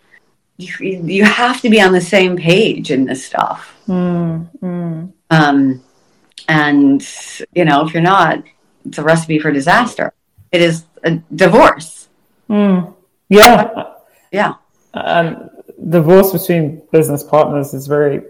you, 0.64 1.04
you 1.06 1.24
have 1.24 1.62
to 1.62 1.70
be 1.70 1.82
on 1.82 1.92
the 1.94 2.02
same 2.02 2.38
page 2.38 2.92
in 2.92 3.06
this 3.06 3.26
stuff. 3.26 3.76
Mm, 3.88 4.50
mm. 4.60 5.14
Um, 5.30 5.84
and 6.48 7.08
you 7.54 7.66
know, 7.66 7.86
if 7.86 7.94
you're 7.94 8.04
not, 8.04 8.44
it's 8.86 8.98
a 8.98 9.04
recipe 9.04 9.40
for 9.40 9.52
disaster. 9.52 10.14
It 10.52 10.62
is 10.62 10.86
a 11.04 11.12
divorce. 11.36 12.10
Mm. 12.50 12.94
Yeah, 13.30 13.94
yeah. 14.32 14.56
And 14.94 15.50
divorce 15.90 16.32
between 16.32 16.82
business 16.92 17.24
partners 17.24 17.74
is 17.74 17.88
very 17.88 18.22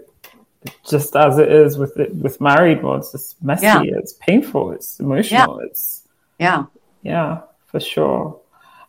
just 0.88 1.14
as 1.14 1.38
it 1.38 1.52
is 1.52 1.76
with 1.76 1.96
it, 1.98 2.14
with 2.14 2.40
married 2.40 2.82
ones. 2.82 3.10
It's 3.14 3.36
messy. 3.42 3.66
Yeah. 3.66 3.82
It's 3.84 4.14
painful. 4.14 4.72
It's 4.72 4.98
emotional. 5.00 5.60
Yeah. 5.60 5.66
It's 5.66 6.02
yeah, 6.38 6.64
yeah, 7.02 7.40
for 7.66 7.80
sure. 7.80 8.40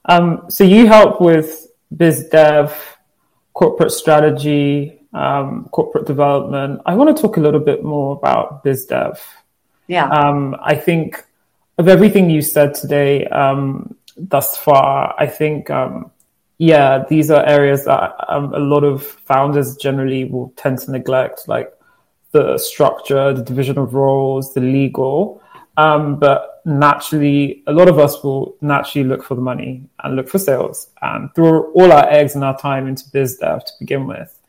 Um, 0.06 0.46
so 0.50 0.64
you 0.64 0.88
help 0.88 1.22
with 1.22 1.68
biz 1.96 2.28
dev 2.30 2.95
corporate 3.56 3.92
strategy, 3.92 5.00
um, 5.14 5.68
corporate 5.72 6.06
development. 6.06 6.82
I 6.86 6.94
want 6.94 7.16
to 7.16 7.20
talk 7.20 7.38
a 7.38 7.40
little 7.40 7.60
bit 7.60 7.84
more 7.84 8.16
about 8.16 8.64
biz 8.64 8.86
dev. 8.86 9.20
Yeah. 9.88 10.08
Um, 10.10 10.56
I 10.62 10.76
think 10.76 11.26
of 11.78 11.88
everything 11.88 12.30
you 12.30 12.42
said 12.42 12.76
today 12.76 13.26
um, 13.28 13.96
thus 14.18 14.58
far, 14.58 15.16
I 15.18 15.28
think, 15.28 15.70
um, 15.70 16.12
yeah, 16.58 17.06
these 17.10 17.32
are 17.32 17.46
areas 17.46 17.86
that 17.86 18.14
um, 18.28 18.54
a 18.54 18.60
lot 18.60 18.84
of 18.84 19.04
founders 19.04 19.76
generally 19.78 20.26
will 20.26 20.54
tend 20.58 20.80
to 20.80 20.92
neglect, 20.92 21.48
like 21.48 21.72
the 22.32 22.58
structure, 22.58 23.34
the 23.34 23.44
division 23.44 23.78
of 23.78 23.94
roles, 23.94 24.54
the 24.54 24.62
legal. 24.62 25.42
Um, 25.78 26.18
but 26.20 26.62
naturally, 26.66 27.64
a 27.68 27.74
lot 27.74 27.88
of 27.88 28.00
us 28.00 28.24
will 28.24 28.56
naturally 28.62 29.08
look 29.08 29.24
for 29.24 29.36
the 29.36 29.42
money 29.42 29.84
and 30.04 30.16
look 30.16 30.30
for 30.30 30.40
sales 30.40 30.90
and 31.02 31.34
throw 31.36 31.72
all 31.72 31.92
our 31.92 32.10
eggs 32.10 32.36
and 32.36 32.44
our 32.44 32.58
time 32.58 32.88
into 32.88 33.04
biz 33.12 33.38
dev 33.38 33.66
to 33.66 33.74
begin 33.80 34.08
with. 34.08 34.40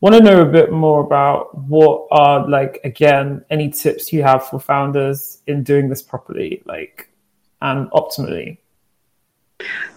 Want 0.00 0.16
to 0.16 0.20
know 0.20 0.42
a 0.42 0.46
bit 0.46 0.72
more 0.72 1.00
about 1.00 1.56
what 1.56 2.08
are 2.10 2.48
like 2.48 2.80
again 2.82 3.44
any 3.50 3.70
tips 3.70 4.12
you 4.12 4.22
have 4.24 4.48
for 4.48 4.58
founders 4.58 5.38
in 5.46 5.62
doing 5.62 5.88
this 5.88 6.02
properly, 6.02 6.62
like 6.64 7.08
and 7.60 7.88
optimally. 7.90 8.58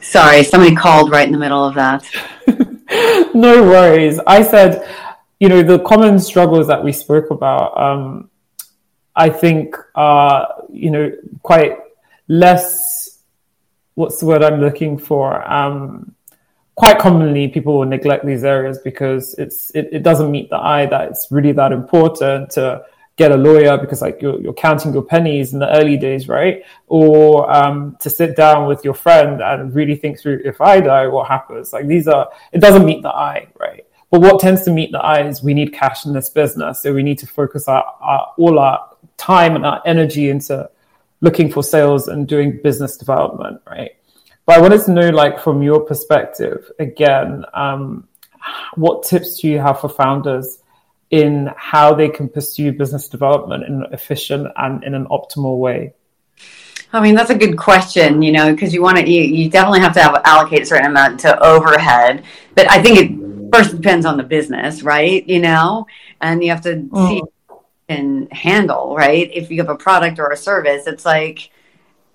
Sorry, 0.01 0.43
somebody 0.43 0.75
called 0.75 1.09
right 1.09 1.25
in 1.25 1.31
the 1.31 1.39
middle 1.39 1.65
of 1.65 1.73
that. 1.73 2.05
no 3.33 3.63
worries. 3.63 4.19
I 4.27 4.43
said, 4.43 4.87
you 5.39 5.49
know, 5.49 5.63
the 5.63 5.79
common 5.79 6.19
struggles 6.19 6.67
that 6.67 6.83
we 6.83 6.91
spoke 6.91 7.31
about. 7.31 7.75
Um, 7.75 8.29
I 9.15 9.29
think 9.29 9.75
are, 9.95 10.63
you 10.71 10.91
know, 10.91 11.11
quite 11.41 11.77
less, 12.27 13.19
what's 13.95 14.19
the 14.19 14.25
word 14.25 14.43
I'm 14.43 14.59
looking 14.59 14.97
for? 14.97 15.49
Um, 15.49 16.13
quite 16.75 16.99
commonly 16.99 17.47
people 17.47 17.79
will 17.79 17.85
neglect 17.85 18.25
these 18.25 18.43
areas 18.43 18.79
because 18.79 19.33
it's, 19.35 19.71
it, 19.71 19.89
it 19.91 20.03
doesn't 20.03 20.29
meet 20.29 20.49
the 20.49 20.57
eye 20.57 20.85
that 20.87 21.09
it's 21.09 21.27
really 21.31 21.53
that 21.53 21.71
important 21.71 22.49
to 22.51 22.83
get 23.15 23.31
a 23.31 23.37
lawyer 23.37 23.77
because 23.77 24.01
like 24.01 24.21
you're, 24.21 24.41
you're 24.41 24.53
counting 24.53 24.91
your 24.91 25.03
pennies 25.03 25.53
in 25.53 25.59
the 25.59 25.73
early 25.77 25.95
days, 25.95 26.27
right? 26.27 26.63
Or 26.87 27.49
um, 27.49 27.95
to 28.01 28.09
sit 28.09 28.35
down 28.35 28.67
with 28.67 28.83
your 28.83 28.93
friend 28.93 29.41
and 29.41 29.73
really 29.73 29.95
think 29.95 30.19
through 30.19 30.41
if 30.43 30.59
I 30.59 30.81
die, 30.81 31.07
what 31.07 31.29
happens? 31.29 31.71
Like 31.71 31.87
these 31.87 32.09
are, 32.09 32.29
it 32.51 32.59
doesn't 32.59 32.85
meet 32.85 33.01
the 33.01 33.09
eye, 33.09 33.47
right? 33.57 33.85
But 34.11 34.21
what 34.21 34.39
tends 34.39 34.63
to 34.63 34.71
meet 34.71 34.91
the 34.91 34.99
eye 34.99 35.27
is 35.27 35.41
we 35.41 35.53
need 35.53 35.73
cash 35.73 36.05
in 36.05 36.13
this 36.13 36.29
business. 36.29 36.81
So 36.81 36.93
we 36.93 37.03
need 37.03 37.17
to 37.19 37.27
focus 37.27 37.67
our, 37.67 37.83
our 38.01 38.33
all 38.37 38.59
our 38.59 38.94
time 39.17 39.55
and 39.55 39.65
our 39.65 39.81
energy 39.85 40.29
into 40.29 40.69
looking 41.21 41.51
for 41.51 41.63
sales 41.63 42.07
and 42.07 42.27
doing 42.27 42.59
business 42.63 42.97
development, 42.97 43.61
right? 43.67 43.91
But 44.45 44.57
I 44.57 44.61
wanted 44.61 44.83
to 44.85 44.91
know, 44.91 45.09
like, 45.09 45.39
from 45.39 45.63
your 45.63 45.79
perspective, 45.81 46.71
again, 46.79 47.45
um, 47.53 48.07
what 48.75 49.03
tips 49.03 49.39
do 49.39 49.47
you 49.47 49.59
have 49.59 49.79
for 49.79 49.89
founders 49.89 50.59
in 51.09 51.49
how 51.57 51.93
they 51.93 52.09
can 52.09 52.29
pursue 52.29 52.71
business 52.71 53.07
development 53.07 53.63
in 53.63 53.83
an 53.83 53.93
efficient 53.93 54.47
and 54.57 54.83
in 54.83 54.93
an 54.93 55.05
optimal 55.05 55.57
way? 55.57 55.93
I 56.93 57.01
mean, 57.01 57.15
that's 57.15 57.31
a 57.31 57.35
good 57.35 57.57
question, 57.57 58.21
you 58.21 58.31
know, 58.31 58.51
because 58.53 58.73
you 58.73 58.81
want 58.81 58.97
to, 58.97 59.09
you, 59.09 59.21
you 59.21 59.49
definitely 59.49 59.81
have 59.81 59.93
to 59.93 60.01
have 60.01 60.21
allocate 60.23 60.61
a 60.61 60.65
certain 60.65 60.85
amount 60.85 61.19
to 61.21 61.43
overhead. 61.43 62.23
But 62.53 62.69
I 62.71 62.81
think 62.81 62.97
it 62.99 63.51
first 63.53 63.75
depends 63.75 64.05
on 64.05 64.17
the 64.17 64.23
business, 64.23 64.83
right? 64.83 65.27
You 65.27 65.39
know, 65.39 65.87
and 66.21 66.43
you 66.43 66.49
have 66.51 66.61
to 66.61 66.75
mm. 66.75 67.07
see 67.07 67.21
can 67.87 68.27
handle, 68.31 68.95
right? 68.95 69.29
If 69.33 69.51
you 69.51 69.57
have 69.57 69.69
a 69.69 69.75
product 69.75 70.19
or 70.19 70.31
a 70.31 70.37
service, 70.37 70.87
it's 70.87 71.05
like, 71.05 71.51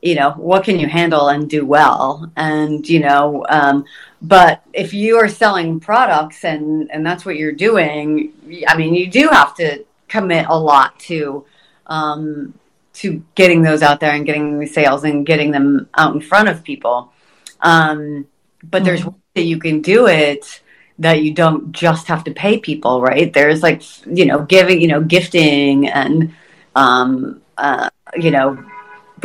you 0.03 0.15
know, 0.15 0.31
what 0.33 0.65
can 0.65 0.79
you 0.79 0.89
handle 0.89 1.29
and 1.29 1.49
do 1.49 1.65
well? 1.65 2.31
And, 2.37 2.89
you 2.89 3.01
know, 3.01 3.45
um, 3.49 3.85
but 4.23 4.63
if 4.73 4.95
you 4.95 5.17
are 5.19 5.29
selling 5.29 5.79
products 5.81 6.45
and, 6.45 6.91
and 6.91 7.05
that's 7.05 7.25
what 7.25 7.37
you're 7.37 7.53
doing, 7.53 8.33
I 8.67 8.77
mean, 8.77 8.95
you 8.95 9.11
do 9.11 9.29
have 9.29 9.55
to 9.57 9.85
commit 10.09 10.47
a 10.49 10.59
lot 10.59 10.99
to, 11.01 11.45
um, 11.87 12.55
to 12.95 13.23
getting 13.35 13.63
those 13.63 13.83
out 13.83 14.01
there 14.01 14.13
and 14.13 14.27
getting 14.27 14.59
the 14.59 14.67
sales 14.67 15.05
and 15.05 15.25
getting 15.27 15.51
them 15.51 15.89
out 15.97 16.15
in 16.15 16.21
front 16.21 16.49
of 16.49 16.65
people. 16.65 17.13
Um, 17.61 18.27
but 18.65 18.79
mm-hmm. 18.79 18.85
there's 18.87 19.05
ways 19.05 19.15
that 19.35 19.43
you 19.45 19.59
can 19.59 19.83
do 19.83 20.07
it 20.07 20.63
that 21.01 21.23
you 21.23 21.33
don't 21.33 21.73
just 21.73 22.07
have 22.09 22.25
to 22.25 22.31
pay 22.31 22.59
people, 22.59 23.01
right? 23.01 23.33
There's 23.33 23.63
like, 23.63 23.83
you 24.07 24.27
know, 24.27 24.43
giving, 24.43 24.81
you 24.81 24.87
know, 24.87 25.01
gifting 25.01 25.89
and, 25.89 26.35
um, 26.77 27.41
uh, 27.57 27.89
you 28.17 28.31
know, 28.31 28.63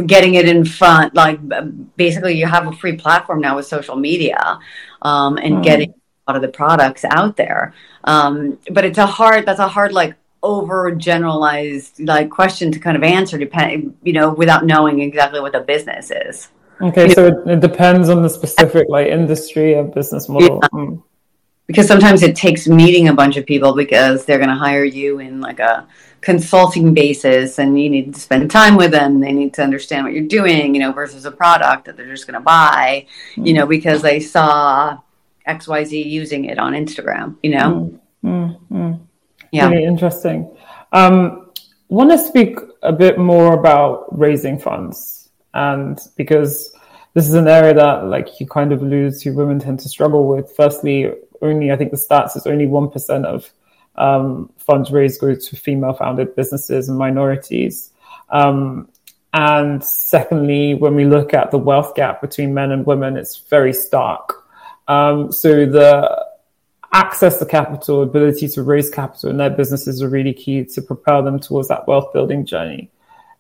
getting 0.06 0.36
it 0.36 0.48
in 0.48 0.64
front. 0.64 1.14
Like 1.14 1.40
basically, 1.98 2.38
you 2.38 2.48
have 2.48 2.66
a 2.66 2.72
free 2.72 2.96
platform 2.96 3.42
now 3.42 3.58
with 3.58 3.68
social 3.68 3.98
media 3.98 4.58
um, 5.02 5.38
and 5.38 5.56
mm. 5.56 5.64
getting 5.64 5.90
a 5.92 6.32
lot 6.32 6.38
of 6.38 6.42
the 6.42 6.48
products 6.48 7.04
out 7.04 7.36
there. 7.36 7.74
Um, 8.06 8.58
but 8.72 8.86
it's 8.86 8.98
a 8.98 9.06
hard, 9.06 9.46
that's 9.46 9.60
a 9.60 9.68
hard, 9.68 9.92
like, 9.94 10.16
over 10.44 10.92
generalized 10.92 12.00
like 12.02 12.30
question 12.30 12.72
to 12.72 12.78
kind 12.78 12.96
of 12.96 13.02
answer 13.02 13.36
depend 13.36 13.98
you 14.04 14.14
know 14.14 14.32
without 14.32 14.64
knowing 14.64 15.00
exactly 15.00 15.40
what 15.40 15.52
the 15.52 15.60
business 15.62 16.12
is 16.12 16.50
okay 16.84 17.10
so 17.10 17.26
it, 17.26 17.34
it, 17.48 17.60
depends 17.62 18.10
on 18.10 18.22
the 18.22 18.30
specific 18.30 18.86
like 18.88 19.08
industry 19.08 19.74
and 19.74 19.92
business 19.92 20.30
model 20.30 20.60
yeah. 20.62 20.70
mm 20.72 21.02
because 21.68 21.88
sometimes 21.88 22.22
it 22.22 22.36
takes 22.36 22.68
meeting 22.68 23.08
a 23.08 23.14
bunch 23.14 23.38
of 23.38 23.46
people 23.46 23.76
because 23.76 24.26
they're 24.26 24.38
going 24.38 24.50
to 24.50 24.56
hire 24.56 24.84
you 24.84 25.20
in 25.20 25.42
like 25.42 25.60
a 25.60 25.88
consulting 26.22 26.94
basis 26.94 27.60
and 27.60 27.80
you 27.80 27.90
need 27.90 28.14
to 28.14 28.20
spend 28.20 28.50
time 28.50 28.76
with 28.76 28.92
them. 28.92 29.20
They 29.20 29.32
need 29.32 29.54
to 29.56 29.64
understand 29.64 30.06
what 30.06 30.14
you're 30.14 30.28
doing 30.28 30.76
you 30.76 30.82
know 30.82 30.92
versus 30.92 31.26
a 31.26 31.32
product 31.32 31.86
that 31.86 31.98
they're 31.98 32.08
just 32.08 32.28
going 32.28 32.40
to 32.40 32.40
buy 32.40 33.06
mm-hmm. 33.32 33.46
you 33.46 33.54
know 33.54 33.66
because 33.66 34.02
they 34.02 34.20
saw 34.20 34.98
xyz 35.48 36.06
using 36.06 36.46
it 36.46 36.58
on 36.58 36.74
instagram 36.74 37.38
you 37.44 37.52
know? 37.52 38.00
Mm-hmm. 38.24 38.94
yeah. 39.52 39.70
Really 39.70 39.86
interesting. 39.86 40.56
Um 40.92 41.52
want 41.90 42.10
to 42.12 42.18
speak 42.18 42.58
a 42.82 42.92
bit 42.92 43.20
more 43.20 43.54
about 43.54 44.08
raising 44.18 44.58
funds 44.58 45.30
and 45.54 46.00
because 46.18 46.74
this 47.14 47.28
is 47.28 47.36
an 47.36 47.48
area 47.48 47.74
that 47.74 48.06
like 48.06 48.40
you 48.40 48.48
kind 48.48 48.74
of 48.74 48.82
lose 48.82 49.22
to 49.22 49.32
women 49.32 49.60
tend 49.60 49.80
to 49.80 49.88
struggle 49.88 50.28
with. 50.28 50.54
Firstly 50.56 51.12
only, 51.42 51.72
I 51.72 51.76
think 51.76 51.92
the 51.92 51.98
stats 51.98 52.36
is 52.36 52.48
only 52.48 52.66
1% 52.66 53.26
of 53.26 53.52
um, 53.96 54.52
funds 54.58 54.92
raised 54.92 55.22
go 55.22 55.36
to 55.36 55.56
female 55.56 55.94
founded 55.94 56.36
businesses 56.36 56.90
and 56.90 56.98
minorities. 56.98 57.92
Um, 58.30 58.90
and 59.34 59.84
secondly, 59.84 60.76
when 60.76 60.96
we 60.96 61.06
look 61.06 61.34
at 61.34 61.52
the 61.52 61.58
wealth 61.58 61.96
gap 61.96 62.22
between 62.22 62.54
men 62.54 62.72
and 62.72 62.86
women, 62.86 63.18
it's 63.18 63.38
very 63.38 63.74
stark. 63.74 64.34
Um, 64.88 65.32
so 65.32 65.66
the 65.66 66.26
access 66.94 67.40
to 67.40 67.46
capital, 67.46 68.02
ability 68.02 68.48
to 68.48 68.64
raise 68.64 68.90
capital 68.90 69.30
in 69.30 69.38
their 69.38 69.50
businesses 69.50 70.02
are 70.02 70.08
really 70.08 70.34
key 70.34 70.64
to 70.64 70.82
propel 70.82 71.24
them 71.24 71.40
towards 71.40 71.68
that 71.68 71.88
wealth 71.88 72.14
building 72.14 72.46
journey. 72.46 72.90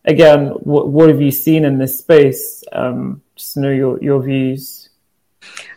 Again, 0.03 0.47
what, 0.47 0.89
what 0.89 1.09
have 1.09 1.21
you 1.21 1.31
seen 1.31 1.63
in 1.63 1.77
this 1.77 1.97
space? 1.97 2.63
Um, 2.73 3.21
just 3.35 3.55
know 3.55 3.71
your, 3.71 4.01
your 4.03 4.21
views. 4.21 4.84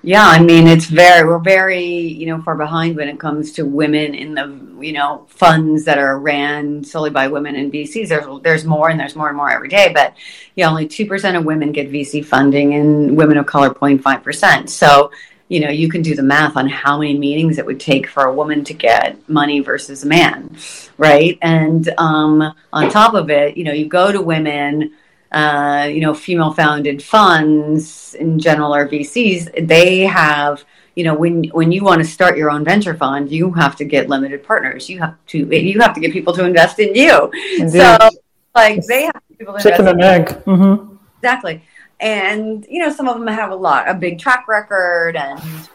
Yeah, 0.02 0.24
I 0.24 0.40
mean, 0.40 0.68
it's 0.68 0.87
very, 0.87 1.26
we're 1.26 1.40
very, 1.40 1.85
you 1.85 2.26
know, 2.26 2.40
far 2.42 2.54
behind 2.54 2.96
when 2.96 3.09
it 3.09 3.18
comes 3.18 3.52
to 3.52 3.64
women 3.64 4.14
in 4.14 4.35
the, 4.35 4.46
you 4.81 4.92
know, 4.92 5.26
funds 5.28 5.85
that 5.87 5.98
are 5.98 6.20
ran 6.20 6.85
solely 6.85 7.11
by 7.11 7.26
women 7.26 7.57
in 7.57 7.70
VCs. 7.70 8.09
There's, 8.09 8.42
there's 8.42 8.64
more 8.64 8.90
and 8.90 9.00
there's 9.00 9.16
more 9.16 9.28
and 9.28 9.37
more 9.37 9.50
every 9.50 9.68
day, 9.68 9.90
but 9.92 10.14
yeah, 10.54 10.68
only 10.68 10.87
2% 10.87 11.37
of 11.37 11.44
women 11.44 11.72
get 11.72 11.90
VC 11.90 12.24
funding 12.24 12.74
and 12.74 13.16
women 13.16 13.38
of 13.38 13.46
color 13.46 13.70
0.5%. 13.70 14.68
So, 14.68 15.11
you 15.48 15.61
know, 15.61 15.70
you 15.70 15.88
can 15.88 16.02
do 16.02 16.14
the 16.14 16.22
math 16.22 16.57
on 16.57 16.68
how 16.68 16.98
many 16.98 17.18
meetings 17.18 17.59
it 17.59 17.66
would 17.66 17.81
take 17.81 18.07
for 18.07 18.24
a 18.24 18.33
woman 18.33 18.62
to 18.64 18.74
get 18.74 19.28
money 19.28 19.61
versus 19.61 20.04
a 20.04 20.07
man, 20.07 20.57
right? 20.96 21.38
And 21.42 21.88
um, 21.98 22.54
on 22.72 22.90
top 22.90 23.14
of 23.14 23.31
it, 23.31 23.57
you 23.57 23.64
know, 23.64 23.72
you 23.72 23.87
go 23.87 24.12
to 24.12 24.22
women, 24.22 24.92
uh, 25.32 25.88
you 25.90 26.00
know, 26.00 26.14
female 26.14 26.52
founded 26.52 27.02
funds 27.02 28.14
in 28.14 28.38
general 28.38 28.74
or 28.74 28.88
VCs, 28.88 29.68
they 29.68 30.00
have, 30.00 30.64
you 30.94 31.04
know, 31.04 31.14
when 31.14 31.44
when 31.50 31.70
you 31.70 31.84
want 31.84 32.00
to 32.00 32.08
start 32.08 32.38
your 32.38 32.50
own 32.50 32.64
venture 32.64 32.94
fund, 32.94 33.30
you 33.30 33.52
have 33.52 33.76
to 33.76 33.84
get 33.84 34.08
limited 34.08 34.42
partners. 34.42 34.88
You 34.88 35.00
have 35.00 35.16
to 35.28 35.38
you 35.38 35.80
have 35.80 35.94
to 35.94 36.00
get 36.00 36.12
people 36.12 36.32
to 36.34 36.44
invest 36.44 36.78
in 36.78 36.94
you. 36.94 37.30
Indeed. 37.58 37.80
So 37.80 38.10
like 38.54 38.86
they 38.86 39.04
have 39.04 39.22
people 39.36 39.54
to 39.54 39.62
chicken 39.62 39.88
and 39.88 40.02
egg. 40.02 40.26
Mm-hmm. 40.46 40.96
Exactly. 41.18 41.62
And 42.00 42.66
you 42.68 42.80
know, 42.80 42.90
some 42.90 43.06
of 43.06 43.18
them 43.18 43.26
have 43.26 43.50
a 43.50 43.56
lot, 43.56 43.88
a 43.88 43.94
big 43.94 44.18
track 44.18 44.48
record, 44.48 45.14
and 45.14 45.68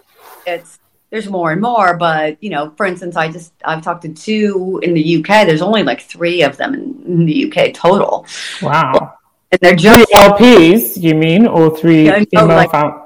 it's 0.48 0.80
there's 1.12 1.30
more 1.30 1.52
and 1.52 1.62
more. 1.62 1.96
But 1.96 2.42
you 2.42 2.50
know, 2.50 2.74
for 2.76 2.88
instance, 2.88 3.16
I 3.16 3.32
just 3.32 3.54
I've 3.64 3.84
talked 3.84 4.02
to 4.02 4.10
two 4.10 4.80
in 4.82 4.96
the 4.96 5.18
UK. 5.18 5.46
There's 5.46 5.62
only 5.62 5.84
like 5.84 6.02
three 6.02 6.42
of 6.42 6.58
them 6.58 6.74
in, 6.74 7.04
in 7.06 7.26
the 7.28 7.54
UK 7.54 7.72
total. 7.76 8.26
Wow 8.60 9.14
and 9.54 9.60
they're 9.62 9.76
just 9.76 10.10
three 10.10 10.18
LPs. 10.18 11.02
You 11.02 11.16
mean 11.16 11.46
or 11.48 11.76
three 11.78 12.10
female 12.26 12.48
like, 12.48 12.72
found- 12.72 13.02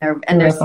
and 0.00 0.40
there's 0.40 0.58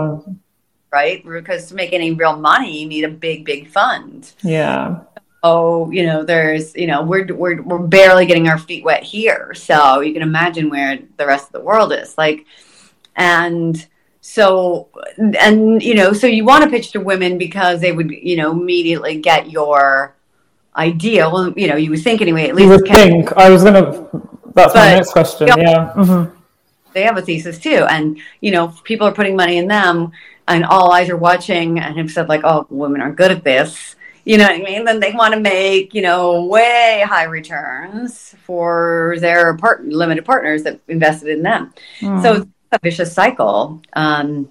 right 0.91 1.25
because 1.25 1.67
to 1.67 1.75
make 1.75 1.91
any 1.91 2.11
real 2.13 2.37
money, 2.37 2.81
you 2.81 2.87
need 2.87 3.03
a 3.03 3.09
big, 3.09 3.45
big 3.45 3.67
fund. 3.67 4.31
Yeah. 4.43 5.01
Oh, 5.41 5.91
you 5.91 6.05
know, 6.05 6.23
there's, 6.23 6.73
you 6.75 6.87
know, 6.87 7.01
we're 7.01 7.25
we're 7.33 7.61
we're 7.61 7.79
barely 7.79 8.25
getting 8.25 8.47
our 8.47 8.57
feet 8.57 8.83
wet 8.83 9.03
here, 9.03 9.53
so 9.53 9.99
you 9.99 10.13
can 10.13 10.21
imagine 10.21 10.69
where 10.69 10.99
the 11.17 11.25
rest 11.25 11.47
of 11.47 11.51
the 11.53 11.61
world 11.61 11.91
is. 11.91 12.17
Like, 12.17 12.45
and 13.15 13.85
so 14.21 14.87
and 15.17 15.83
you 15.83 15.95
know, 15.95 16.13
so 16.13 16.27
you 16.27 16.45
want 16.45 16.63
to 16.63 16.69
pitch 16.69 16.91
to 16.91 17.01
women 17.01 17.37
because 17.37 17.81
they 17.81 17.91
would, 17.91 18.11
you 18.11 18.37
know, 18.37 18.51
immediately 18.51 19.19
get 19.19 19.49
your 19.49 20.15
idea. 20.75 21.29
Well, 21.29 21.53
you 21.57 21.67
know, 21.67 21.75
you 21.75 21.89
would 21.89 22.03
think 22.03 22.21
anyway. 22.21 22.47
At 22.47 22.55
least 22.55 22.65
you 22.65 22.69
would 22.69 22.87
think. 22.87 23.33
I 23.33 23.49
was 23.49 23.63
gonna 23.63 24.07
that's 24.53 24.73
but, 24.73 24.79
my 24.79 24.95
next 24.95 25.11
question. 25.11 25.47
yeah. 25.47 25.93
Mm-hmm. 25.95 26.35
They 26.93 27.03
have 27.03 27.17
a 27.17 27.21
thesis 27.21 27.57
too. 27.57 27.85
And, 27.89 28.19
you 28.41 28.51
know, 28.51 28.73
people 28.83 29.07
are 29.07 29.13
putting 29.13 29.35
money 29.35 29.57
in 29.57 29.67
them 29.67 30.11
and 30.47 30.63
all 30.65 30.91
eyes 30.91 31.09
are 31.09 31.17
watching 31.17 31.79
and 31.79 31.97
have 31.97 32.11
said, 32.11 32.29
like, 32.29 32.41
oh, 32.43 32.67
women 32.69 33.01
are 33.01 33.11
good 33.11 33.31
at 33.31 33.43
this. 33.43 33.95
You 34.25 34.37
know 34.37 34.45
what 34.45 34.53
I 34.53 34.63
mean? 34.63 34.85
Then 34.85 34.99
they 34.99 35.11
want 35.11 35.33
to 35.33 35.39
make, 35.39 35.93
you 35.93 36.01
know, 36.01 36.45
way 36.45 37.03
high 37.05 37.25
returns 37.25 38.35
for 38.43 39.15
their 39.19 39.57
part- 39.57 39.85
limited 39.85 40.23
partners 40.23 40.63
that 40.63 40.79
invested 40.87 41.29
in 41.29 41.43
them. 41.43 41.73
Mm. 41.99 42.21
So 42.21 42.33
it's 42.35 42.47
a 42.71 42.79
vicious 42.81 43.13
cycle. 43.13 43.81
Um, 43.93 44.49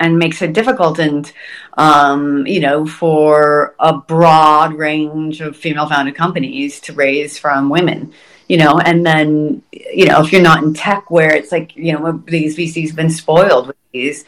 and 0.00 0.18
makes 0.18 0.40
it 0.40 0.54
difficult 0.54 0.98
and 0.98 1.30
um, 1.76 2.46
you 2.46 2.58
know 2.58 2.86
for 2.86 3.74
a 3.78 3.92
broad 3.92 4.72
range 4.72 5.42
of 5.42 5.56
female 5.56 5.86
founded 5.86 6.14
companies 6.14 6.80
to 6.80 6.94
raise 6.94 7.38
from 7.38 7.68
women 7.68 8.12
you 8.50 8.56
know, 8.56 8.80
and 8.80 9.06
then, 9.06 9.62
you 9.70 10.06
know, 10.06 10.20
if 10.20 10.32
you're 10.32 10.42
not 10.42 10.64
in 10.64 10.74
tech 10.74 11.08
where 11.08 11.32
it's 11.32 11.52
like, 11.52 11.76
you 11.76 11.92
know, 11.92 12.20
these 12.26 12.56
VCs 12.56 12.88
have 12.88 12.96
been 12.96 13.08
spoiled 13.08 13.68
with 13.68 13.76
these 13.92 14.24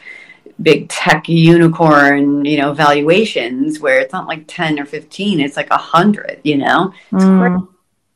big 0.61 0.87
tech 0.87 1.27
unicorn, 1.27 2.45
you 2.45 2.55
know, 2.55 2.71
valuations 2.71 3.81
where 3.81 3.99
it's 3.99 4.13
not 4.13 4.25
like 4.25 4.45
10 4.47 4.79
or 4.79 4.85
15, 4.85 5.41
it's 5.41 5.57
like 5.57 5.69
a 5.71 5.77
hundred, 5.77 6.39
you 6.45 6.55
know, 6.55 6.93
mm. 7.11 7.67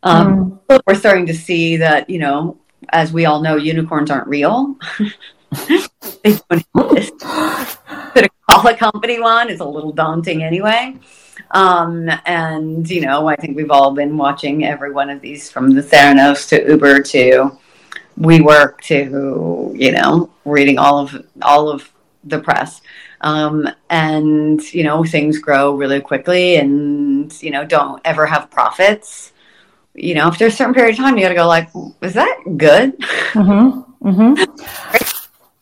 Um, 0.03 0.61
mm. 0.69 0.79
we're 0.87 0.95
starting 0.95 1.25
to 1.25 1.33
see 1.33 1.75
that, 1.75 2.09
you 2.09 2.19
know, 2.19 2.57
as 2.87 3.11
we 3.11 3.25
all 3.25 3.41
know, 3.41 3.57
unicorns 3.57 4.09
aren't 4.09 4.29
real. 4.29 4.77
they 6.23 6.39
don't 6.49 6.65
exist. 6.85 7.15
To 8.15 8.29
call 8.49 8.67
a 8.67 8.75
company 8.75 9.19
one 9.19 9.49
is 9.49 9.59
a 9.59 9.65
little 9.65 9.91
daunting 9.91 10.41
anyway. 10.41 10.95
Um, 11.51 12.09
and, 12.25 12.89
you 12.89 13.01
know, 13.01 13.27
I 13.27 13.35
think 13.35 13.55
we've 13.55 13.71
all 13.71 13.91
been 13.91 14.17
watching 14.17 14.65
every 14.65 14.91
one 14.91 15.09
of 15.09 15.21
these 15.21 15.49
from 15.49 15.71
the 15.71 15.81
Theranos 15.81 16.47
to 16.49 16.71
Uber 16.71 17.01
to 17.03 17.57
WeWork 18.19 18.81
to, 18.81 19.73
you 19.75 19.91
know, 19.91 20.29
reading 20.45 20.77
all 20.77 20.99
of, 20.99 21.25
all 21.41 21.69
of 21.69 21.89
the 22.23 22.39
press. 22.39 22.81
Um, 23.21 23.67
and, 23.89 24.61
you 24.73 24.83
know, 24.83 25.03
things 25.03 25.39
grow 25.39 25.75
really 25.75 26.01
quickly 26.01 26.57
and, 26.57 27.31
you 27.41 27.51
know, 27.51 27.65
don't 27.65 28.01
ever 28.05 28.25
have 28.25 28.51
profits. 28.51 29.33
You 29.93 30.13
know, 30.13 30.25
after 30.25 30.45
a 30.45 30.51
certain 30.51 30.75
period 30.75 30.91
of 30.91 30.97
time, 30.97 31.17
you 31.17 31.23
got 31.23 31.29
to 31.29 31.35
go 31.35 31.47
like, 31.47 31.69
is 32.01 32.13
that 32.13 32.43
good? 32.57 32.97
Mm-hmm. 33.33 34.07
Mm-hmm. 34.07 34.93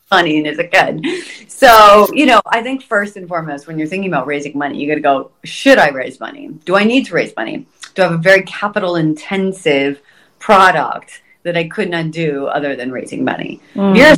funny 0.06 0.38
and 0.38 0.48
is 0.48 0.60
it 0.60 0.72
good? 0.72 1.06
So, 1.50 2.08
you 2.14 2.26
know, 2.26 2.42
I 2.48 2.62
think 2.62 2.84
first 2.84 3.16
and 3.16 3.28
foremost, 3.28 3.68
when 3.68 3.80
you're 3.80 3.88
thinking 3.88 4.10
about 4.10 4.28
raising 4.28 4.58
money, 4.58 4.78
you 4.78 4.88
got 4.88 4.96
to 4.96 5.02
go, 5.02 5.32
should 5.44 5.78
I 5.78 5.90
raise 5.90 6.20
money? 6.20 6.50
Do 6.66 6.76
I 6.76 6.84
need 6.84 7.06
to 7.08 7.16
raise 7.16 7.36
money? 7.36 7.66
Do 7.94 8.02
I 8.02 8.06
have 8.06 8.14
a 8.14 8.18
very 8.18 8.44
capital 8.44 8.98
intensive 8.98 10.02
product 10.40 11.22
that 11.46 11.56
I 11.56 11.68
could 11.68 11.90
not 11.90 12.12
do 12.12 12.48
other 12.48 12.76
than 12.76 12.92
raising 12.92 13.24
money. 13.24 13.62
Mm. 13.76 13.92
If 13.92 13.98
you're 13.98 14.14
a 14.14 14.18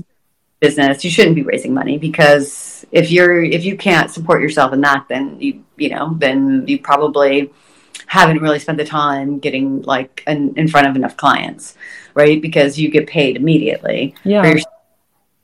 business, 0.59 1.03
you 1.03 1.11
shouldn't 1.11 1.35
be 1.35 1.43
raising 1.43 1.73
money 1.73 1.97
because 1.97 2.85
if 2.91 3.11
you're 3.11 3.43
if 3.43 3.63
you 3.63 3.77
can't 3.77 4.09
support 4.09 4.41
yourself 4.41 4.73
in 4.73 4.81
that, 4.81 5.05
then 5.07 5.39
you 5.39 5.63
you 5.75 5.89
know 5.89 6.15
then 6.17 6.65
you 6.67 6.79
probably 6.79 7.51
haven't 8.07 8.41
really 8.41 8.59
spent 8.59 8.77
the 8.77 8.85
time 8.85 9.39
getting 9.39 9.81
like 9.81 10.23
an, 10.27 10.53
in 10.55 10.67
front 10.67 10.87
of 10.87 10.95
enough 10.95 11.17
clients, 11.17 11.75
right? 12.13 12.41
Because 12.41 12.79
you 12.79 12.89
get 12.89 13.07
paid 13.07 13.35
immediately. 13.35 14.15
Yeah. 14.23 14.41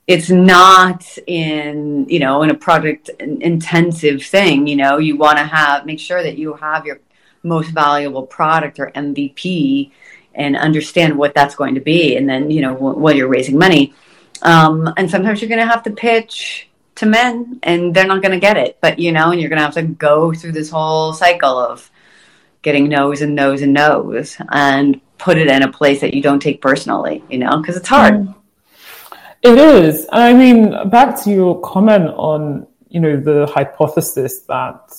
It's 0.05 0.29
not 0.29 1.05
in 1.27 2.05
you 2.09 2.19
know 2.19 2.43
in 2.43 2.49
a 2.49 2.55
product 2.55 3.09
intensive 3.19 4.23
thing. 4.23 4.67
You 4.67 4.75
know 4.75 4.97
you 4.97 5.15
want 5.17 5.37
to 5.37 5.43
have 5.43 5.85
make 5.85 5.99
sure 5.99 6.21
that 6.21 6.37
you 6.37 6.53
have 6.55 6.85
your 6.85 6.99
most 7.43 7.71
valuable 7.71 8.25
product 8.25 8.79
or 8.79 8.91
MVP 8.91 9.91
and 10.35 10.57
understand 10.57 11.17
what 11.17 11.33
that's 11.35 11.55
going 11.55 11.75
to 11.75 11.81
be, 11.81 12.17
and 12.17 12.27
then 12.27 12.51
you 12.51 12.61
know 12.61 12.73
while 12.73 13.15
you're 13.15 13.27
raising 13.27 13.57
money. 13.57 13.93
Um, 14.41 14.93
and 14.97 15.09
sometimes 15.09 15.41
you're 15.41 15.49
going 15.49 15.65
to 15.65 15.73
have 15.73 15.83
to 15.83 15.91
pitch 15.91 16.67
to 16.95 17.05
men 17.05 17.59
and 17.63 17.93
they're 17.93 18.05
not 18.05 18.21
going 18.21 18.33
to 18.33 18.39
get 18.39 18.55
it 18.55 18.77
but 18.79 18.99
you 18.99 19.11
know 19.11 19.31
and 19.31 19.41
you're 19.41 19.49
going 19.49 19.57
to 19.57 19.65
have 19.65 19.73
to 19.73 19.81
go 19.81 20.31
through 20.31 20.51
this 20.51 20.69
whole 20.69 21.11
cycle 21.11 21.57
of 21.57 21.89
getting 22.61 22.87
no's 22.87 23.21
and 23.21 23.33
no's 23.33 23.61
and 23.61 23.73
no's 23.73 24.37
and 24.51 25.01
put 25.23 25.37
it 25.37 25.47
in 25.47 25.63
a 25.63 25.71
place 25.71 26.01
that 26.01 26.13
you 26.13 26.21
don't 26.21 26.41
take 26.41 26.61
personally, 26.61 27.23
you 27.29 27.37
know, 27.37 27.57
because 27.57 27.77
it's 27.77 27.87
hard. 27.87 28.15
Mm. 28.15 28.35
It 29.43 29.57
is. 29.57 30.07
I 30.11 30.33
mean, 30.33 30.89
back 30.89 31.21
to 31.23 31.29
your 31.29 31.59
comment 31.61 32.09
on, 32.15 32.65
you 32.87 33.01
know, 33.01 33.17
the 33.17 33.45
hypothesis 33.45 34.41
that 34.43 34.95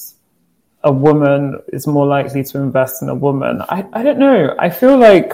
a 0.82 0.92
woman 0.92 1.60
is 1.72 1.86
more 1.86 2.06
likely 2.06 2.44
to 2.44 2.58
invest 2.58 3.02
in 3.02 3.08
a 3.08 3.14
woman. 3.14 3.62
I, 3.70 3.86
I 3.94 4.02
don't 4.02 4.18
know. 4.18 4.54
I 4.58 4.68
feel 4.68 4.98
like 4.98 5.32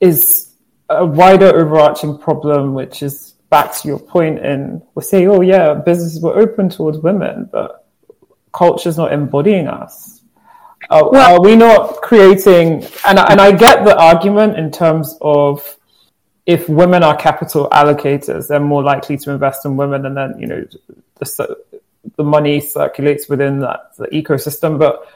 is 0.00 0.52
a 0.88 1.04
wider 1.04 1.46
overarching 1.46 2.16
problem, 2.16 2.74
which 2.74 3.02
is 3.02 3.34
back 3.50 3.74
to 3.76 3.88
your 3.88 3.98
point 3.98 4.38
in 4.38 4.82
we 4.94 5.02
say, 5.02 5.26
oh 5.26 5.40
yeah, 5.40 5.74
businesses 5.74 6.20
were 6.22 6.36
open 6.36 6.68
towards 6.68 6.98
women, 6.98 7.48
but 7.50 7.86
culture's 8.52 8.96
not 8.96 9.12
embodying 9.12 9.66
us. 9.66 10.22
Are, 10.90 11.10
well, 11.10 11.34
are 11.34 11.40
we 11.40 11.56
not 11.56 11.96
creating? 12.02 12.84
And 13.06 13.18
and 13.18 13.40
I 13.40 13.50
get 13.50 13.84
the 13.84 13.96
argument 13.96 14.58
in 14.58 14.70
terms 14.70 15.16
of 15.20 15.76
if 16.46 16.68
women 16.68 17.02
are 17.02 17.16
capital 17.16 17.68
allocators, 17.70 18.48
they're 18.48 18.60
more 18.60 18.82
likely 18.82 19.16
to 19.18 19.30
invest 19.30 19.64
in 19.64 19.76
women, 19.76 20.06
and 20.06 20.16
then 20.16 20.38
you 20.38 20.46
know 20.46 20.64
the 21.18 21.56
the 22.16 22.24
money 22.24 22.60
circulates 22.60 23.28
within 23.28 23.60
that 23.60 23.96
the 23.96 24.06
ecosystem. 24.08 24.78
But 24.78 25.06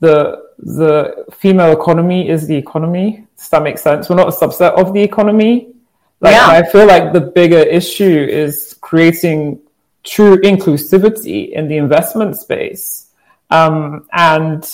the 0.00 0.46
the 0.58 1.24
female 1.32 1.72
economy 1.72 2.28
is 2.28 2.46
the 2.46 2.56
economy. 2.56 3.26
Does 3.36 3.48
that 3.48 3.62
make 3.62 3.78
sense? 3.78 4.08
We're 4.08 4.16
not 4.16 4.28
a 4.28 4.36
subset 4.36 4.72
of 4.72 4.92
the 4.92 5.02
economy. 5.02 5.72
Like 6.20 6.34
yeah. 6.34 6.46
I 6.46 6.62
feel 6.62 6.86
like 6.86 7.12
the 7.12 7.20
bigger 7.20 7.58
issue 7.58 8.04
is 8.04 8.76
creating 8.80 9.60
true 10.02 10.36
inclusivity 10.38 11.50
in 11.50 11.68
the 11.68 11.76
investment 11.76 12.36
space. 12.36 13.10
Um, 13.50 14.08
and 14.12 14.66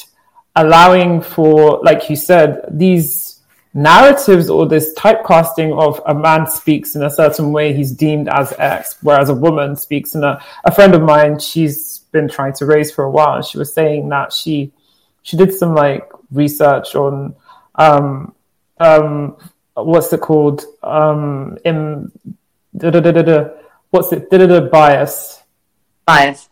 allowing 0.57 1.21
for, 1.21 1.81
like 1.83 2.09
you 2.09 2.17
said, 2.17 2.65
these 2.71 3.32
narratives 3.75 4.51
or 4.51 4.67
this 4.67 4.95
typecasting 4.95 5.79
of 5.79 6.01
a 6.07 6.15
man 6.15 6.47
speaks 6.47 6.95
in 6.95 7.03
a 7.03 7.11
certain 7.11 7.53
way, 7.53 7.73
he's 7.73 7.93
deemed 7.93 8.29
as 8.29 8.53
X, 8.59 8.97
whereas 9.03 9.29
a 9.29 9.35
woman 9.35 9.77
speaks 9.77 10.15
in 10.15 10.25
a, 10.25 10.43
a 10.65 10.73
friend 10.73 10.95
of 10.95 11.03
mine, 11.03 11.39
she's 11.39 12.01
been 12.13 12.29
trying 12.29 12.53
to 12.55 12.67
raise 12.67 12.93
for 12.93 13.05
a 13.05 13.11
while. 13.11 13.37
And 13.37 13.45
she 13.45 13.59
was 13.59 13.73
saying 13.73 14.09
that 14.11 14.33
she, 14.33 14.73
she 15.23 15.37
did 15.37 15.55
some 15.55 15.75
like 15.75 16.11
research 16.31 16.95
on, 16.95 17.35
um, 17.77 18.35
um, 18.79 19.37
what's 19.75 20.13
it 20.13 20.21
called? 20.21 20.65
Um, 20.83 21.59
in, 21.65 22.13
da, 22.77 22.91
da, 22.91 23.01
da, 23.01 23.13
da, 23.13 23.23
da, 23.23 23.49
what's 23.91 24.13
it? 24.13 24.31
Da, 24.31 24.39
da, 24.39 24.47
da, 24.47 24.61
bias. 24.69 25.43
Bias. 26.07 26.49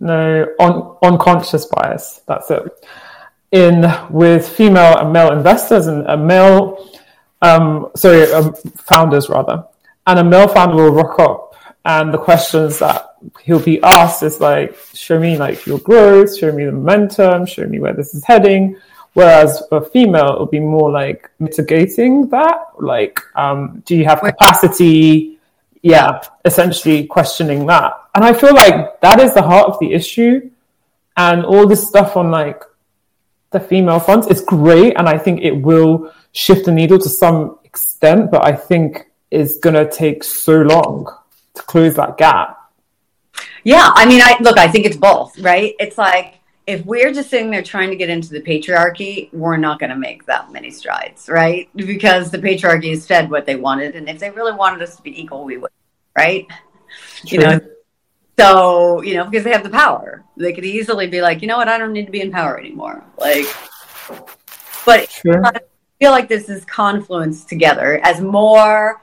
No, 0.00 0.46
on, 0.58 0.96
unconscious 1.02 1.66
bias. 1.66 2.22
That's 2.26 2.50
it 2.50 2.62
in 3.52 3.84
with 4.10 4.48
female 4.48 4.98
and 4.98 5.12
male 5.12 5.32
investors 5.32 5.86
and 5.86 6.06
a 6.06 6.16
male, 6.16 6.90
um, 7.42 7.90
sorry, 7.94 8.30
um, 8.32 8.54
founders 8.54 9.28
rather, 9.28 9.64
and 10.06 10.18
a 10.18 10.24
male 10.24 10.48
founder 10.48 10.76
will 10.76 10.92
rock 10.92 11.18
up, 11.20 11.54
and 11.84 12.12
the 12.12 12.18
questions 12.18 12.78
that 12.78 13.16
he'll 13.42 13.60
be 13.60 13.82
asked 13.82 14.22
is 14.22 14.40
like, 14.40 14.76
show 14.94 15.18
me 15.18 15.36
like 15.36 15.66
your 15.66 15.78
growth, 15.80 16.36
show 16.36 16.50
me 16.50 16.64
the 16.64 16.72
momentum, 16.72 17.46
show 17.46 17.66
me 17.66 17.78
where 17.78 17.92
this 17.92 18.14
is 18.14 18.24
heading. 18.24 18.76
Whereas 19.14 19.62
a 19.70 19.82
female, 19.82 20.30
it'll 20.30 20.46
be 20.46 20.58
more 20.58 20.90
like 20.90 21.30
mitigating 21.38 22.28
that, 22.30 22.68
like, 22.78 23.20
um, 23.36 23.82
do 23.84 23.94
you 23.94 24.06
have 24.06 24.20
capacity? 24.20 25.38
Yeah, 25.82 26.22
essentially 26.46 27.06
questioning 27.06 27.66
that. 27.66 27.92
And 28.14 28.24
I 28.24 28.32
feel 28.32 28.54
like 28.54 29.00
that 29.02 29.20
is 29.20 29.34
the 29.34 29.42
heart 29.42 29.68
of 29.68 29.78
the 29.80 29.92
issue. 29.92 30.50
And 31.16 31.44
all 31.44 31.66
this 31.66 31.86
stuff 31.86 32.16
on 32.16 32.30
like 32.30 32.62
the 33.52 33.60
female 33.60 34.00
fronts. 34.00 34.26
It's 34.28 34.42
great, 34.42 34.94
and 34.96 35.08
I 35.08 35.18
think 35.18 35.40
it 35.42 35.52
will 35.52 36.12
shift 36.32 36.66
the 36.66 36.72
needle 36.72 36.98
to 36.98 37.08
some 37.08 37.58
extent, 37.64 38.30
but 38.30 38.44
I 38.44 38.52
think 38.52 39.10
it's 39.30 39.58
going 39.58 39.74
to 39.74 39.90
take 39.90 40.24
so 40.24 40.62
long 40.62 41.06
to 41.54 41.62
close 41.62 41.94
that 41.94 42.16
gap. 42.16 42.58
Yeah, 43.64 43.90
I 43.94 44.06
mean, 44.06 44.20
I 44.20 44.36
look. 44.40 44.58
I 44.58 44.68
think 44.68 44.86
it's 44.86 44.96
both, 44.96 45.38
right? 45.38 45.74
It's 45.78 45.96
like 45.96 46.40
if 46.66 46.84
we're 46.84 47.12
just 47.12 47.30
sitting 47.30 47.50
there 47.50 47.62
trying 47.62 47.90
to 47.90 47.96
get 47.96 48.08
into 48.08 48.30
the 48.30 48.40
patriarchy, 48.40 49.32
we're 49.32 49.56
not 49.56 49.78
going 49.78 49.90
to 49.90 49.96
make 49.96 50.26
that 50.26 50.52
many 50.52 50.70
strides, 50.70 51.28
right? 51.28 51.68
Because 51.74 52.30
the 52.30 52.38
patriarchy 52.38 52.90
has 52.90 53.06
fed 53.06 53.30
what 53.30 53.46
they 53.46 53.56
wanted, 53.56 53.94
and 53.96 54.08
if 54.08 54.18
they 54.18 54.30
really 54.30 54.52
wanted 54.52 54.82
us 54.82 54.96
to 54.96 55.02
be 55.02 55.20
equal, 55.20 55.44
we 55.44 55.58
would, 55.58 55.70
right? 56.16 56.46
True. 57.26 57.38
You 57.38 57.46
know, 57.46 57.60
so, 58.38 59.02
you 59.02 59.14
know, 59.14 59.24
because 59.24 59.44
they 59.44 59.52
have 59.52 59.62
the 59.62 59.70
power. 59.70 60.24
They 60.36 60.52
could 60.52 60.64
easily 60.64 61.06
be 61.06 61.20
like, 61.20 61.42
you 61.42 61.48
know 61.48 61.58
what, 61.58 61.68
I 61.68 61.78
don't 61.78 61.92
need 61.92 62.06
to 62.06 62.12
be 62.12 62.20
in 62.20 62.30
power 62.30 62.58
anymore. 62.58 63.04
Like, 63.18 63.46
but 64.84 65.10
sure. 65.10 65.44
I 65.44 65.60
feel 65.98 66.10
like 66.10 66.28
this 66.28 66.48
is 66.48 66.64
confluence 66.64 67.44
together 67.44 68.00
as 68.02 68.20
more 68.20 69.02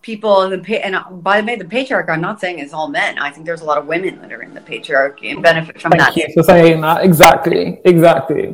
people 0.00 0.42
in 0.42 0.62
the 0.62 0.86
and 0.86 0.96
by 1.22 1.40
the 1.40 1.46
way, 1.46 1.56
the 1.56 1.64
patriarchy. 1.64 2.08
I'm 2.10 2.20
not 2.20 2.40
saying 2.40 2.60
it's 2.60 2.72
all 2.72 2.88
men. 2.88 3.18
I 3.18 3.30
think 3.30 3.44
there's 3.44 3.60
a 3.60 3.64
lot 3.64 3.78
of 3.78 3.86
women 3.86 4.20
that 4.22 4.32
are 4.32 4.42
in 4.42 4.54
the 4.54 4.60
patriarchy 4.60 5.32
and 5.32 5.42
benefit 5.42 5.80
from 5.80 5.90
Thank 5.90 6.02
that. 6.02 6.14
Thank 6.14 6.28
you 6.28 6.34
for 6.34 6.42
saying 6.44 6.80
that. 6.80 7.04
Exactly. 7.04 7.80
Exactly. 7.84 8.44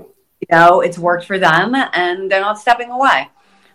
You 0.41 0.49
know, 0.51 0.81
it's 0.81 0.99
worked 0.99 1.27
for 1.27 1.39
them, 1.39 1.75
and 1.75 2.31
they're 2.31 2.41
not 2.41 2.59
stepping 2.59 2.91
away. 2.91 3.29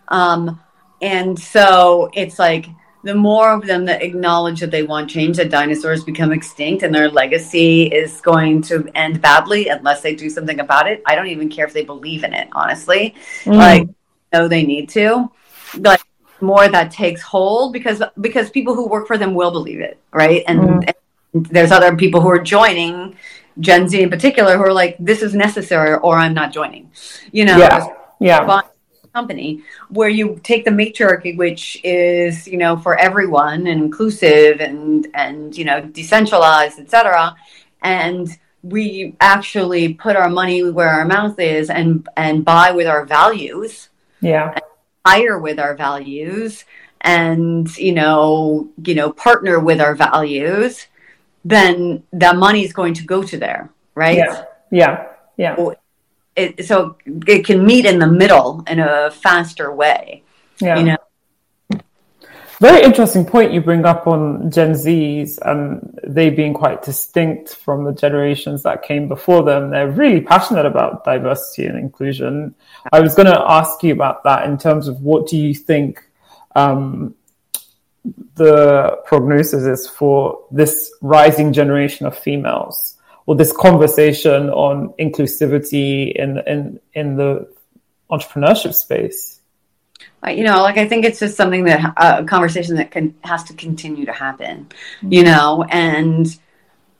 Um, 0.08 0.60
and 1.00 1.38
so 1.38 2.10
it's 2.14 2.38
like 2.38 2.66
the 3.02 3.14
more 3.14 3.52
of 3.52 3.66
them 3.66 3.84
that 3.86 4.02
acknowledge 4.02 4.60
that 4.60 4.70
they 4.70 4.82
want 4.82 5.08
change, 5.08 5.36
that 5.38 5.50
dinosaurs 5.50 6.04
become 6.04 6.32
extinct 6.32 6.82
and 6.82 6.94
their 6.94 7.08
legacy 7.08 7.84
is 7.84 8.20
going 8.20 8.60
to 8.62 8.88
end 8.94 9.20
badly 9.22 9.68
unless 9.68 10.02
they 10.02 10.14
do 10.14 10.28
something 10.28 10.60
about 10.60 10.86
it. 10.86 11.02
I 11.06 11.14
don't 11.14 11.28
even 11.28 11.48
care 11.48 11.66
if 11.66 11.72
they 11.72 11.84
believe 11.84 12.24
in 12.24 12.34
it, 12.34 12.48
honestly. 12.52 13.14
Mm. 13.44 13.56
Like, 13.56 13.88
no, 14.32 14.48
they 14.48 14.62
need 14.64 14.90
to. 14.90 15.30
Like, 15.78 16.02
more 16.42 16.68
that 16.68 16.90
takes 16.90 17.20
hold 17.20 17.72
because 17.72 18.02
because 18.18 18.48
people 18.50 18.74
who 18.74 18.88
work 18.88 19.06
for 19.06 19.18
them 19.18 19.34
will 19.34 19.50
believe 19.50 19.80
it, 19.80 19.98
right? 20.12 20.42
And, 20.46 20.60
mm. 20.60 20.92
and 21.32 21.46
there's 21.46 21.70
other 21.70 21.94
people 21.96 22.20
who 22.20 22.28
are 22.28 22.38
joining 22.38 23.16
Gen 23.58 23.88
Z 23.88 24.00
in 24.00 24.10
particular 24.10 24.56
who 24.56 24.62
are 24.62 24.72
like, 24.72 24.96
this 24.98 25.22
is 25.22 25.34
necessary 25.34 25.94
or 25.94 26.16
I'm 26.16 26.34
not 26.34 26.52
joining. 26.52 26.90
You 27.32 27.44
know, 27.44 27.58
yeah. 27.58 27.86
yeah 28.20 28.69
company 29.12 29.62
where 29.88 30.08
you 30.08 30.38
take 30.44 30.64
the 30.64 30.70
matriarchy 30.70 31.34
which 31.36 31.80
is 31.82 32.46
you 32.46 32.56
know 32.56 32.76
for 32.76 32.96
everyone 32.96 33.66
and 33.66 33.82
inclusive 33.82 34.60
and 34.60 35.08
and 35.14 35.58
you 35.58 35.64
know 35.64 35.80
decentralized 35.80 36.78
etc 36.78 37.34
and 37.82 38.38
we 38.62 39.16
actually 39.20 39.94
put 39.94 40.16
our 40.16 40.28
money 40.28 40.62
where 40.62 40.88
our 40.88 41.04
mouth 41.04 41.38
is 41.38 41.70
and 41.70 42.06
and 42.16 42.44
buy 42.44 42.72
with 42.72 42.86
our 42.86 43.04
values. 43.04 43.88
Yeah. 44.20 44.58
Hire 45.06 45.38
with 45.38 45.58
our 45.58 45.74
values 45.74 46.64
and 47.00 47.74
you 47.78 47.92
know 47.92 48.68
you 48.84 48.94
know 48.94 49.10
partner 49.12 49.58
with 49.58 49.80
our 49.80 49.94
values 49.94 50.86
then 51.42 52.02
that 52.12 52.36
money 52.36 52.62
is 52.62 52.74
going 52.74 52.92
to 52.92 53.04
go 53.04 53.22
to 53.22 53.38
there 53.38 53.70
right? 53.94 54.18
Yeah. 54.18 54.44
Yeah. 54.70 55.06
Yeah 55.38 55.74
it, 56.40 56.66
so 56.66 56.96
it 57.26 57.44
can 57.44 57.64
meet 57.64 57.86
in 57.86 57.98
the 57.98 58.06
middle 58.06 58.64
in 58.66 58.80
a 58.80 59.10
faster 59.10 59.72
way. 59.72 60.22
Yeah. 60.60 60.78
You 60.78 60.84
know? 60.84 60.96
Very 62.60 62.82
interesting 62.82 63.24
point 63.24 63.54
you 63.54 63.62
bring 63.62 63.86
up 63.86 64.06
on 64.06 64.50
Gen 64.50 64.72
Zs 64.72 65.38
and 65.46 65.98
they 66.06 66.28
being 66.28 66.52
quite 66.52 66.82
distinct 66.82 67.54
from 67.54 67.84
the 67.84 67.92
generations 67.92 68.62
that 68.64 68.82
came 68.82 69.08
before 69.08 69.42
them. 69.42 69.70
They're 69.70 69.90
really 69.90 70.20
passionate 70.20 70.66
about 70.66 71.02
diversity 71.02 71.66
and 71.66 71.78
inclusion. 71.78 72.54
I 72.92 73.00
was 73.00 73.14
going 73.14 73.32
to 73.32 73.40
ask 73.40 73.82
you 73.82 73.94
about 73.94 74.24
that 74.24 74.44
in 74.44 74.58
terms 74.58 74.88
of 74.88 75.00
what 75.00 75.26
do 75.26 75.38
you 75.38 75.54
think 75.54 76.04
um, 76.54 77.14
the 78.34 78.98
prognosis 79.06 79.64
is 79.64 79.88
for 79.88 80.44
this 80.50 80.92
rising 81.00 81.54
generation 81.54 82.06
of 82.06 82.18
females? 82.18 82.96
Or 83.30 83.36
this 83.36 83.52
conversation 83.52 84.50
on 84.50 84.92
inclusivity 84.98 86.10
in 86.12 86.38
in 86.48 86.80
in 86.94 87.16
the 87.16 87.48
entrepreneurship 88.10 88.74
space? 88.74 89.40
you 90.28 90.42
know, 90.42 90.62
like 90.62 90.78
I 90.78 90.88
think 90.88 91.04
it's 91.04 91.20
just 91.20 91.36
something 91.36 91.62
that 91.64 91.94
uh, 91.96 92.16
a 92.22 92.24
conversation 92.24 92.74
that 92.74 92.90
can 92.90 93.14
has 93.22 93.44
to 93.44 93.54
continue 93.54 94.04
to 94.04 94.12
happen, 94.12 94.66
mm-hmm. 94.66 95.12
you 95.12 95.22
know, 95.22 95.64
and 95.70 96.26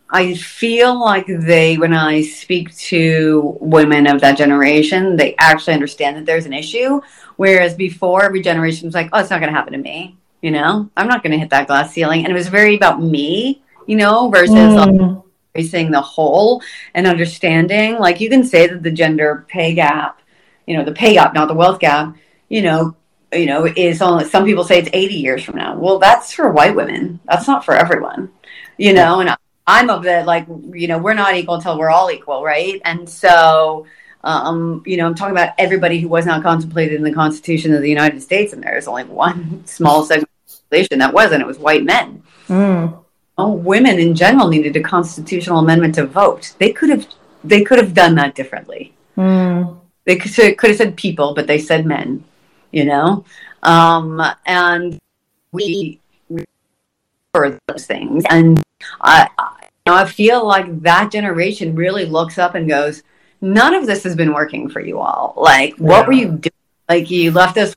I 0.08 0.34
feel 0.34 1.00
like 1.00 1.26
they, 1.26 1.76
when 1.78 1.94
I 1.94 2.22
speak 2.22 2.76
to 2.90 3.58
women 3.60 4.06
of 4.06 4.20
that 4.20 4.38
generation, 4.38 5.16
they 5.16 5.34
actually 5.36 5.74
understand 5.74 6.16
that 6.16 6.26
there's 6.26 6.46
an 6.46 6.52
issue. 6.52 7.00
Whereas 7.38 7.74
before, 7.74 8.22
every 8.22 8.40
generation 8.40 8.86
was 8.86 8.94
like, 8.94 9.08
oh, 9.12 9.18
it's 9.18 9.30
not 9.30 9.40
going 9.40 9.52
to 9.52 9.58
happen 9.58 9.72
to 9.72 9.80
me. 9.80 10.16
You 10.42 10.52
know, 10.52 10.88
I'm 10.96 11.08
not 11.08 11.24
going 11.24 11.32
to 11.32 11.38
hit 11.38 11.50
that 11.50 11.66
glass 11.66 11.92
ceiling. 11.92 12.24
And 12.24 12.30
it 12.30 12.34
was 12.34 12.48
very 12.48 12.76
about 12.76 13.02
me, 13.02 13.62
you 13.86 13.96
know, 13.96 14.30
versus 14.30 14.54
mm. 14.54 15.22
Embracing 15.54 15.90
the 15.90 16.00
whole 16.00 16.62
and 16.94 17.06
understanding. 17.06 17.98
Like, 17.98 18.20
you 18.20 18.28
can 18.28 18.44
say 18.44 18.66
that 18.66 18.82
the 18.82 18.90
gender 18.90 19.44
pay 19.48 19.74
gap, 19.74 20.20
you 20.66 20.76
know, 20.76 20.84
the 20.84 20.92
pay 20.92 21.14
gap, 21.14 21.34
not 21.34 21.48
the 21.48 21.54
wealth 21.54 21.80
gap, 21.80 22.16
you 22.48 22.62
know, 22.62 22.96
you 23.32 23.46
know, 23.46 23.64
is 23.64 24.02
only 24.02 24.24
some 24.24 24.44
people 24.44 24.64
say 24.64 24.78
it's 24.78 24.90
80 24.92 25.14
years 25.14 25.44
from 25.44 25.56
now. 25.56 25.76
Well, 25.76 25.98
that's 25.98 26.32
for 26.32 26.50
white 26.50 26.74
women. 26.74 27.20
That's 27.26 27.46
not 27.46 27.64
for 27.64 27.74
everyone, 27.74 28.30
you 28.76 28.92
know, 28.92 29.20
and 29.20 29.36
I'm 29.66 29.88
of 29.88 30.02
the 30.02 30.24
like, 30.24 30.46
you 30.72 30.88
know, 30.88 30.98
we're 30.98 31.14
not 31.14 31.36
equal 31.36 31.54
until 31.54 31.78
we're 31.78 31.90
all 31.90 32.10
equal, 32.10 32.42
right? 32.42 32.80
And 32.84 33.08
so, 33.08 33.86
um, 34.24 34.82
you 34.84 34.96
know, 34.96 35.06
I'm 35.06 35.14
talking 35.14 35.34
about 35.34 35.54
everybody 35.58 36.00
who 36.00 36.08
was 36.08 36.26
not 36.26 36.42
contemplated 36.42 36.94
in 36.94 37.04
the 37.04 37.12
Constitution 37.12 37.72
of 37.72 37.82
the 37.82 37.88
United 37.88 38.20
States, 38.20 38.52
and 38.52 38.62
there's 38.62 38.88
only 38.88 39.04
one 39.04 39.64
small 39.66 40.04
segment 40.04 40.28
of 40.46 40.52
the 40.52 40.62
population 40.62 40.98
that 40.98 41.14
wasn't. 41.14 41.42
It 41.42 41.46
was 41.46 41.58
white 41.58 41.84
men. 41.84 42.22
Mm. 42.48 43.04
Oh, 43.40 43.52
women 43.52 43.98
in 43.98 44.14
general 44.14 44.48
needed 44.48 44.76
a 44.76 44.82
constitutional 44.82 45.58
amendment 45.58 45.94
to 45.96 46.06
vote. 46.06 46.54
They 46.58 46.72
could 46.72 46.90
have, 46.90 47.06
they 47.42 47.62
could 47.62 47.78
have 47.78 47.94
done 47.94 48.14
that 48.16 48.34
differently. 48.34 48.94
Mm. 49.16 49.78
They 50.04 50.16
could, 50.16 50.34
could 50.58 50.70
have 50.70 50.76
said 50.76 50.96
people, 50.96 51.34
but 51.34 51.46
they 51.46 51.58
said 51.58 51.86
men. 51.86 52.24
You 52.72 52.84
know, 52.84 53.24
um, 53.64 54.22
and 54.46 54.96
we 55.50 55.98
for 57.34 57.58
those 57.66 57.84
things, 57.84 58.24
and 58.30 58.62
I, 59.00 59.28
know, 59.86 59.94
I 59.94 60.04
feel 60.04 60.46
like 60.46 60.82
that 60.82 61.10
generation 61.10 61.74
really 61.74 62.06
looks 62.06 62.38
up 62.38 62.54
and 62.54 62.68
goes, 62.68 63.02
none 63.40 63.74
of 63.74 63.86
this 63.86 64.04
has 64.04 64.14
been 64.14 64.32
working 64.32 64.68
for 64.68 64.80
you 64.80 65.00
all. 65.00 65.34
Like, 65.36 65.70
yeah. 65.78 65.84
what 65.84 66.06
were 66.06 66.12
you 66.12 66.28
doing? 66.28 66.52
Like, 66.88 67.10
you 67.10 67.30
left 67.30 67.56
us 67.58 67.74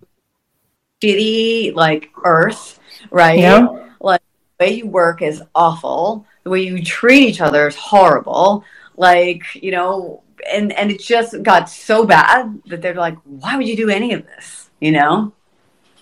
shitty, 1.02 1.74
like, 1.76 2.10
earth, 2.24 2.80
right? 3.12 3.40
Yeah. 3.40 3.68
Like, 4.00 4.22
way 4.60 4.74
you 4.76 4.88
work 4.88 5.22
is 5.22 5.42
awful. 5.56 6.26
The 6.44 6.50
way 6.50 6.64
you 6.64 6.84
treat 6.84 7.28
each 7.30 7.42
other 7.42 7.68
is 7.68 7.76
horrible. 7.76 8.64
Like, 8.98 9.44
you 9.56 9.72
know, 9.72 10.24
and, 10.52 10.72
and 10.74 10.92
it 10.92 11.02
just 11.02 11.42
got 11.44 11.70
so 11.70 12.06
bad 12.06 12.62
that 12.68 12.82
they're 12.82 12.94
like, 12.96 13.18
why 13.26 13.56
would 13.56 13.68
you 13.68 13.76
do 13.76 13.90
any 13.90 14.14
of 14.14 14.26
this? 14.26 14.70
You 14.80 14.92
know? 14.92 15.34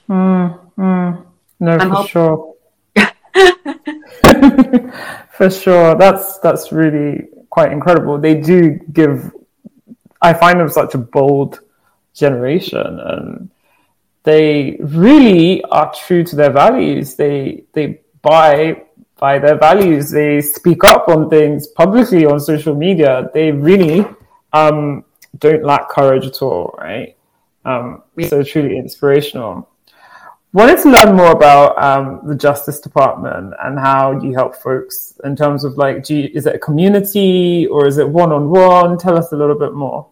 Mm, 0.09 0.59
mm. 0.77 1.25
No, 1.59 1.71
I'm 1.71 1.89
for 1.89 1.95
hoping- 1.95 2.09
sure. 2.09 2.47
For 5.31 5.49
sure, 5.49 5.95
that's 5.95 6.37
that's 6.39 6.71
really 6.71 7.27
quite 7.49 7.71
incredible. 7.71 8.17
They 8.19 8.35
do 8.35 8.79
give. 8.91 9.31
I 10.21 10.33
find 10.33 10.59
them 10.59 10.69
such 10.69 10.93
a 10.93 10.99
bold 10.99 11.61
generation, 12.13 12.99
and 12.99 13.49
they 14.23 14.77
really 14.79 15.63
are 15.63 15.91
true 15.93 16.23
to 16.25 16.35
their 16.35 16.51
values. 16.51 17.15
They 17.15 17.63
they 17.73 18.00
buy 18.21 18.83
by 19.17 19.37
their 19.39 19.57
values. 19.57 20.09
They 20.09 20.41
speak 20.41 20.83
up 20.83 21.07
on 21.07 21.29
things 21.29 21.67
publicly 21.67 22.25
on 22.25 22.39
social 22.39 22.75
media. 22.75 23.29
They 23.33 23.51
really 23.51 24.05
um, 24.53 25.05
don't 25.37 25.63
lack 25.63 25.89
courage 25.89 26.25
at 26.25 26.41
all, 26.41 26.75
right? 26.77 27.15
Um, 27.63 28.03
so 28.27 28.43
truly 28.43 28.77
inspirational 28.77 29.71
wanted 30.53 30.81
to 30.81 30.89
learn 30.89 31.15
more 31.15 31.31
about 31.31 31.81
um, 31.81 32.21
the 32.25 32.35
Justice 32.35 32.79
Department 32.79 33.53
and 33.61 33.79
how 33.79 34.19
you 34.21 34.33
help 34.33 34.55
folks 34.55 35.13
in 35.23 35.35
terms 35.35 35.63
of 35.63 35.77
like, 35.77 36.09
you, 36.09 36.29
is 36.33 36.45
it 36.45 36.55
a 36.55 36.59
community 36.59 37.67
or 37.67 37.87
is 37.87 37.97
it 37.97 38.07
one 38.07 38.31
on 38.31 38.49
one? 38.49 38.97
Tell 38.97 39.17
us 39.17 39.31
a 39.31 39.35
little 39.35 39.57
bit 39.57 39.73
more. 39.73 40.07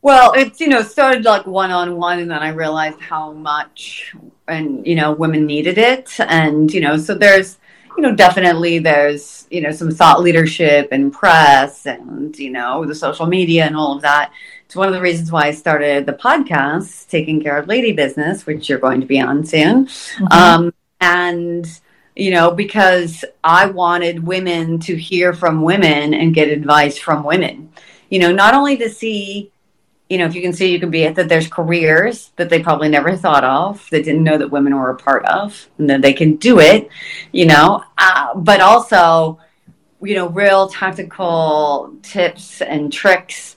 Well, 0.00 0.32
it's 0.34 0.60
you 0.60 0.68
know 0.68 0.82
started 0.82 1.24
like 1.24 1.46
one 1.46 1.70
on 1.70 1.96
one, 1.96 2.18
and 2.20 2.30
then 2.30 2.42
I 2.42 2.50
realized 2.50 3.00
how 3.00 3.32
much 3.32 4.14
and 4.46 4.86
you 4.86 4.94
know 4.94 5.12
women 5.12 5.46
needed 5.46 5.78
it, 5.78 6.18
and 6.20 6.72
you 6.72 6.80
know 6.80 6.96
so 6.96 7.14
there's 7.14 7.58
you 7.96 8.02
know 8.02 8.14
definitely 8.14 8.78
there's 8.78 9.46
you 9.50 9.60
know 9.60 9.72
some 9.72 9.90
thought 9.90 10.20
leadership 10.20 10.88
and 10.92 11.12
press 11.12 11.86
and 11.86 12.38
you 12.38 12.50
know 12.50 12.84
the 12.84 12.94
social 12.94 13.26
media 13.26 13.64
and 13.64 13.76
all 13.76 13.96
of 13.96 14.02
that 14.02 14.32
it's 14.68 14.76
one 14.76 14.86
of 14.86 14.92
the 14.92 15.00
reasons 15.00 15.32
why 15.32 15.44
I 15.44 15.52
started 15.52 16.04
the 16.04 16.12
podcast, 16.12 17.08
Taking 17.08 17.42
Care 17.42 17.56
of 17.56 17.68
Lady 17.68 17.92
Business, 17.92 18.44
which 18.44 18.68
you're 18.68 18.78
going 18.78 19.00
to 19.00 19.06
be 19.06 19.18
on 19.18 19.42
soon. 19.42 19.86
Mm-hmm. 19.86 20.26
Um, 20.30 20.74
and, 21.00 21.80
you 22.14 22.30
know, 22.30 22.50
because 22.50 23.24
I 23.42 23.64
wanted 23.64 24.26
women 24.26 24.78
to 24.80 24.94
hear 24.94 25.32
from 25.32 25.62
women 25.62 26.12
and 26.12 26.34
get 26.34 26.50
advice 26.50 26.98
from 26.98 27.24
women. 27.24 27.72
You 28.10 28.18
know, 28.18 28.30
not 28.30 28.52
only 28.52 28.76
to 28.76 28.90
see, 28.90 29.50
you 30.08 30.18
know, 30.18 30.24
if 30.24 30.34
you 30.34 30.40
can 30.40 30.52
see, 30.52 30.72
you 30.72 30.80
can 30.80 30.90
be 30.90 31.02
it, 31.02 31.14
that 31.16 31.28
there's 31.28 31.48
careers 31.48 32.30
that 32.36 32.48
they 32.48 32.62
probably 32.62 32.88
never 32.88 33.14
thought 33.14 33.44
of, 33.44 33.88
that 33.90 34.04
didn't 34.04 34.24
know 34.24 34.38
that 34.38 34.50
women 34.50 34.74
were 34.74 34.90
a 34.90 34.96
part 34.96 35.24
of, 35.26 35.68
and 35.78 35.90
that 35.90 36.00
they 36.00 36.12
can 36.12 36.36
do 36.36 36.60
it, 36.60 36.88
you 37.32 37.46
know, 37.46 37.84
uh, 37.98 38.34
but 38.34 38.60
also, 38.60 39.38
you 40.00 40.14
know, 40.14 40.28
real 40.28 40.68
tactical 40.68 41.94
tips 42.02 42.62
and 42.62 42.92
tricks 42.92 43.56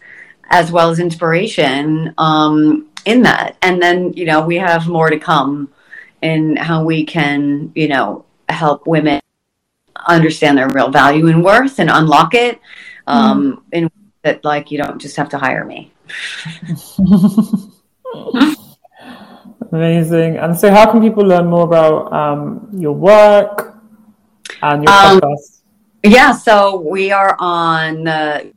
as 0.50 0.72
well 0.72 0.90
as 0.90 1.00
inspiration 1.00 2.14
um, 2.18 2.90
in 3.06 3.22
that. 3.22 3.56
And 3.62 3.82
then, 3.82 4.12
you 4.14 4.26
know, 4.26 4.46
we 4.46 4.58
have 4.58 4.88
more 4.88 5.10
to 5.10 5.18
come 5.18 5.72
in 6.22 6.58
how 6.58 6.84
we 6.84 7.06
can, 7.06 7.72
you 7.76 7.88
know, 7.88 8.26
help 8.50 8.86
women 8.86 9.22
understand 10.08 10.58
their 10.58 10.70
real 10.70 10.90
value 10.90 11.28
and 11.28 11.44
worth 11.44 11.80
and 11.80 11.90
unlock 11.90 12.34
it. 12.34 12.60
Um, 13.08 13.64
mm. 13.72 13.78
In 13.78 13.92
that, 14.24 14.44
like, 14.44 14.72
you 14.72 14.78
don't 14.78 15.00
just 15.00 15.16
have 15.18 15.30
to 15.30 15.38
hire 15.38 15.66
me. 15.66 15.92
Amazing. 19.72 20.38
And 20.38 20.58
so, 20.58 20.70
how 20.70 20.92
can 20.92 21.02
people 21.02 21.24
learn 21.24 21.48
more 21.48 21.64
about 21.64 22.12
um, 22.12 22.70
your 22.74 22.94
work 22.94 23.78
and 24.62 24.84
your 24.84 24.92
um, 24.92 25.20
podcast? 25.20 25.62
Yeah, 26.04 26.34
so 26.34 26.82
we 26.82 27.12
are 27.12 27.38
on 27.40 28.04
the 28.04 28.52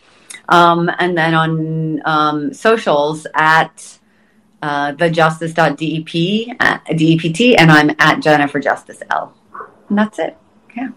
Um, 0.49 0.89
and 0.99 1.17
then 1.17 1.33
on 1.33 2.01
um, 2.05 2.53
socials 2.53 3.27
at 3.33 3.97
uh, 4.61 4.93
thejustice.dep, 4.93 6.57
uh, 6.59 6.79
DEPT, 6.93 7.55
and 7.57 7.71
I'm 7.71 7.91
at 7.99 8.21
Jennifer 8.21 8.59
Justice 8.59 9.01
L. 9.11 9.35
And 9.89 9.97
that's 9.97 10.19
it. 10.19 10.37
Yeah. 10.75 10.89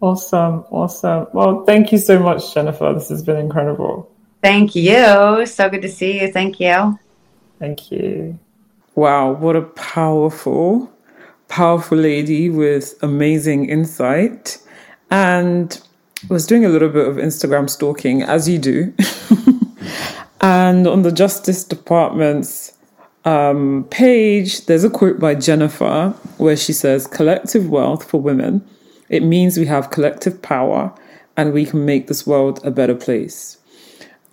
Awesome. 0.00 0.64
Awesome. 0.70 1.26
Well, 1.32 1.64
thank 1.64 1.92
you 1.92 1.98
so 1.98 2.18
much, 2.18 2.54
Jennifer. 2.54 2.92
This 2.94 3.08
has 3.08 3.22
been 3.22 3.36
incredible. 3.36 4.10
Thank 4.42 4.74
you. 4.74 5.46
So 5.46 5.68
good 5.68 5.82
to 5.82 5.88
see 5.88 6.20
you. 6.20 6.32
Thank 6.32 6.60
you. 6.60 6.98
Thank 7.58 7.90
you. 7.90 8.38
Wow, 8.94 9.32
what 9.32 9.56
a 9.56 9.62
powerful, 9.62 10.90
powerful 11.48 11.98
lady 11.98 12.48
with 12.48 12.94
amazing 13.02 13.68
insight. 13.68 14.58
And 15.10 15.80
I 16.28 16.32
was 16.32 16.46
doing 16.46 16.64
a 16.64 16.68
little 16.68 16.88
bit 16.88 17.06
of 17.06 17.16
Instagram 17.16 17.68
stalking, 17.68 18.22
as 18.22 18.48
you 18.48 18.58
do. 18.58 18.94
and 20.40 20.86
on 20.86 21.02
the 21.02 21.12
Justice 21.12 21.62
Department's 21.64 22.72
um, 23.24 23.86
page, 23.90 24.66
there's 24.66 24.84
a 24.84 24.90
quote 24.90 25.18
by 25.18 25.34
Jennifer 25.34 26.10
where 26.38 26.56
she 26.56 26.72
says, 26.72 27.06
Collective 27.06 27.68
wealth 27.68 28.08
for 28.08 28.20
women. 28.20 28.66
It 29.08 29.22
means 29.22 29.58
we 29.58 29.66
have 29.66 29.90
collective 29.90 30.42
power 30.42 30.92
and 31.36 31.52
we 31.52 31.66
can 31.66 31.84
make 31.84 32.06
this 32.06 32.26
world 32.26 32.60
a 32.64 32.70
better 32.70 32.94
place. 32.94 33.58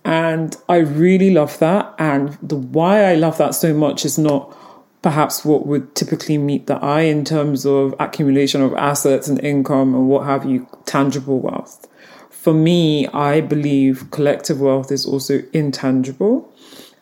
And 0.04 0.56
I 0.68 0.78
really 0.78 1.30
love 1.30 1.58
that. 1.60 1.94
And 1.98 2.36
the 2.42 2.56
why 2.56 3.04
I 3.04 3.14
love 3.14 3.38
that 3.38 3.54
so 3.54 3.72
much 3.72 4.04
is 4.04 4.18
not 4.18 4.56
perhaps 5.02 5.44
what 5.44 5.66
would 5.66 5.94
typically 5.94 6.38
meet 6.38 6.66
the 6.66 6.76
eye 6.76 7.02
in 7.02 7.24
terms 7.24 7.66
of 7.66 7.94
accumulation 8.00 8.62
of 8.62 8.72
assets 8.74 9.28
and 9.28 9.38
income 9.44 9.94
and 9.94 10.08
what 10.08 10.24
have 10.24 10.46
you, 10.46 10.66
tangible 10.86 11.40
wealth. 11.40 11.86
For 12.30 12.54
me, 12.54 13.06
I 13.08 13.40
believe 13.40 14.10
collective 14.10 14.60
wealth 14.60 14.90
is 14.90 15.04
also 15.04 15.42
intangible. 15.52 16.50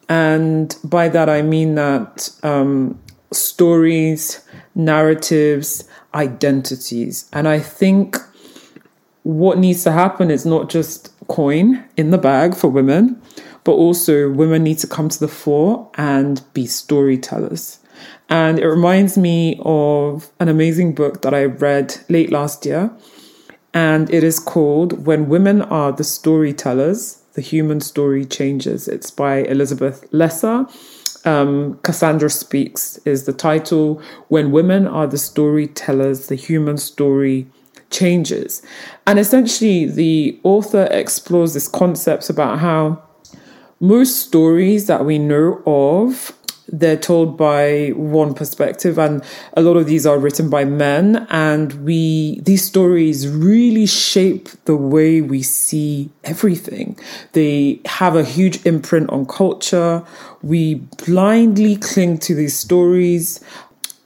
And 0.09 0.77
by 0.83 1.09
that, 1.09 1.29
I 1.29 1.43
mean 1.43 1.77
that 1.77 2.31
um, 2.43 3.01
stories, 3.33 4.45
narratives, 4.75 5.85
identities. 6.15 7.29
And 7.33 7.49
I 7.49 7.61
think 7.61 8.17
what 9.23 9.59
needs 9.59 9.85
to 9.85 9.93
happen 9.93 10.31
is 10.31 10.45
not 10.45 10.69
just 10.69 11.12
coin 11.33 11.83
in 11.97 12.11
the 12.11 12.19
bag 12.19 12.55
for 12.55 12.69
women, 12.69 13.21
but 13.65 13.73
also 13.73 14.31
women 14.31 14.63
need 14.63 14.79
to 14.79 14.87
come 14.87 15.09
to 15.09 15.19
the 15.19 15.29
fore 15.29 15.91
and 15.95 16.43
be 16.53 16.67
storytellers. 16.67 17.79
And 18.29 18.59
it 18.59 18.69
reminds 18.69 19.17
me 19.17 19.59
of 19.65 20.31
an 20.39 20.49
amazing 20.49 20.95
book 20.95 21.23
that 21.23 21.33
I 21.33 21.45
read 21.45 21.97
late 22.11 22.31
last 22.31 22.67
year. 22.67 22.91
And 23.73 24.13
it 24.13 24.23
is 24.23 24.39
called 24.39 25.07
When 25.07 25.31
Women 25.31 25.63
Are 25.63 25.93
the 25.93 26.05
Storytellers, 26.05 27.23
The 27.33 27.41
Human 27.41 27.81
Story 27.81 28.27
Changes. 28.27 28.87
It's 28.87 29.11
by 29.11 29.37
Elizabeth 29.45 30.05
Lesser. 30.13 30.67
Um, 31.25 31.79
Cassandra 31.83 32.29
Speaks 32.29 32.99
is 33.07 33.25
the 33.25 33.33
title. 33.33 34.03
When 34.29 34.53
Women 34.53 34.87
Are 34.87 35.07
the 35.07 35.17
Storytellers, 35.17 36.27
The 36.27 36.35
Human 36.35 36.77
Story 36.77 37.47
Changes. 37.93 38.63
And 39.07 39.19
essentially, 39.19 39.85
the 39.87 40.41
author 40.43 40.89
explores 40.91 41.55
this 41.55 41.69
concept 41.69 42.31
about 42.31 42.59
how 42.59 43.03
most 43.81 44.27
stories 44.27 44.87
that 44.87 45.05
we 45.05 45.19
know 45.19 45.63
of 45.67 46.33
they're 46.69 46.97
told 46.97 47.37
by 47.37 47.89
one 47.91 48.33
perspective 48.33 48.99
and 48.99 49.23
a 49.57 49.61
lot 49.61 49.77
of 49.77 49.87
these 49.87 50.07
are 50.07 50.19
written 50.19 50.49
by 50.49 50.65
men 50.65 51.27
and 51.29 51.73
we 51.85 52.41
these 52.41 52.65
stories 52.65 53.29
really 53.29 53.85
shape 53.85 54.49
the 54.65 54.77
way 54.77 55.21
we 55.21 55.43
see 55.43 56.09
everything 56.25 56.99
they 57.33 57.81
have 57.85 58.17
a 58.17 58.25
huge 58.25 58.65
imprint 58.65 59.11
on 59.11 59.27
culture 59.27 60.03
we 60.43 60.77
blindly 61.05 61.77
cling 61.77 62.17
to 62.17 62.35
these 62.35 62.57
stories 62.57 63.41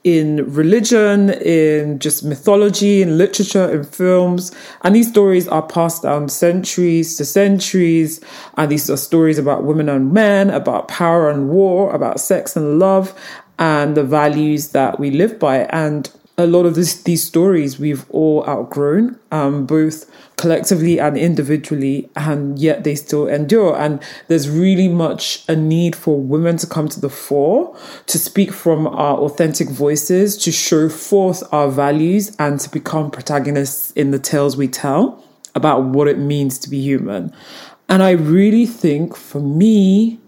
in 0.07 0.53
religion, 0.53 1.31
in 1.31 1.99
just 1.99 2.23
mythology, 2.23 3.01
in 3.01 3.17
literature, 3.17 3.69
in 3.69 3.83
films. 3.83 4.55
And 4.83 4.95
these 4.95 5.09
stories 5.09 5.49
are 5.49 5.61
passed 5.61 6.03
down 6.03 6.29
centuries 6.29 7.17
to 7.17 7.25
centuries. 7.25 8.21
And 8.55 8.71
these 8.71 8.89
are 8.89 8.95
stories 8.95 9.37
about 9.37 9.65
women 9.65 9.89
and 9.89 10.13
men, 10.13 10.49
about 10.49 10.87
power 10.87 11.29
and 11.29 11.49
war, 11.49 11.93
about 11.93 12.21
sex 12.21 12.55
and 12.55 12.79
love, 12.79 13.13
and 13.59 13.97
the 13.97 14.03
values 14.03 14.69
that 14.69 14.97
we 14.97 15.11
live 15.11 15.39
by. 15.39 15.65
And 15.71 16.09
a 16.39 16.45
lot 16.45 16.67
of 16.67 16.75
this, 16.75 17.01
these 17.01 17.23
stories 17.23 17.79
we've 17.79 18.07
all 18.11 18.47
outgrown, 18.47 19.19
um, 19.31 19.65
both 19.65 20.05
collectively 20.37 20.99
and 20.99 21.17
individually, 21.17 22.09
and 22.15 22.59
yet 22.59 22.83
they 22.83 22.93
still 22.93 23.27
endure. 23.27 23.75
And 23.75 24.01
there's 24.27 24.47
really 24.47 24.87
much 24.87 25.43
a 25.49 25.55
need 25.55 25.95
for 25.95 26.19
women 26.19 26.57
to 26.57 26.67
come 26.67 26.89
to 26.89 26.99
the 26.99 27.09
fore, 27.09 27.75
to 28.05 28.19
speak 28.19 28.51
from 28.51 28.85
our 28.85 29.17
authentic 29.17 29.69
voices, 29.69 30.37
to 30.37 30.51
show 30.51 30.89
forth 30.89 31.41
our 31.51 31.69
values, 31.71 32.35
and 32.37 32.59
to 32.59 32.69
become 32.69 33.09
protagonists 33.09 33.91
in 33.93 34.11
the 34.11 34.19
tales 34.19 34.55
we 34.55 34.67
tell 34.67 35.23
about 35.55 35.85
what 35.85 36.07
it 36.07 36.19
means 36.19 36.59
to 36.59 36.69
be 36.69 36.79
human. 36.79 37.33
And 37.89 38.03
I 38.03 38.11
really 38.11 38.67
think 38.67 39.15
for 39.15 39.39
me, 39.39 40.19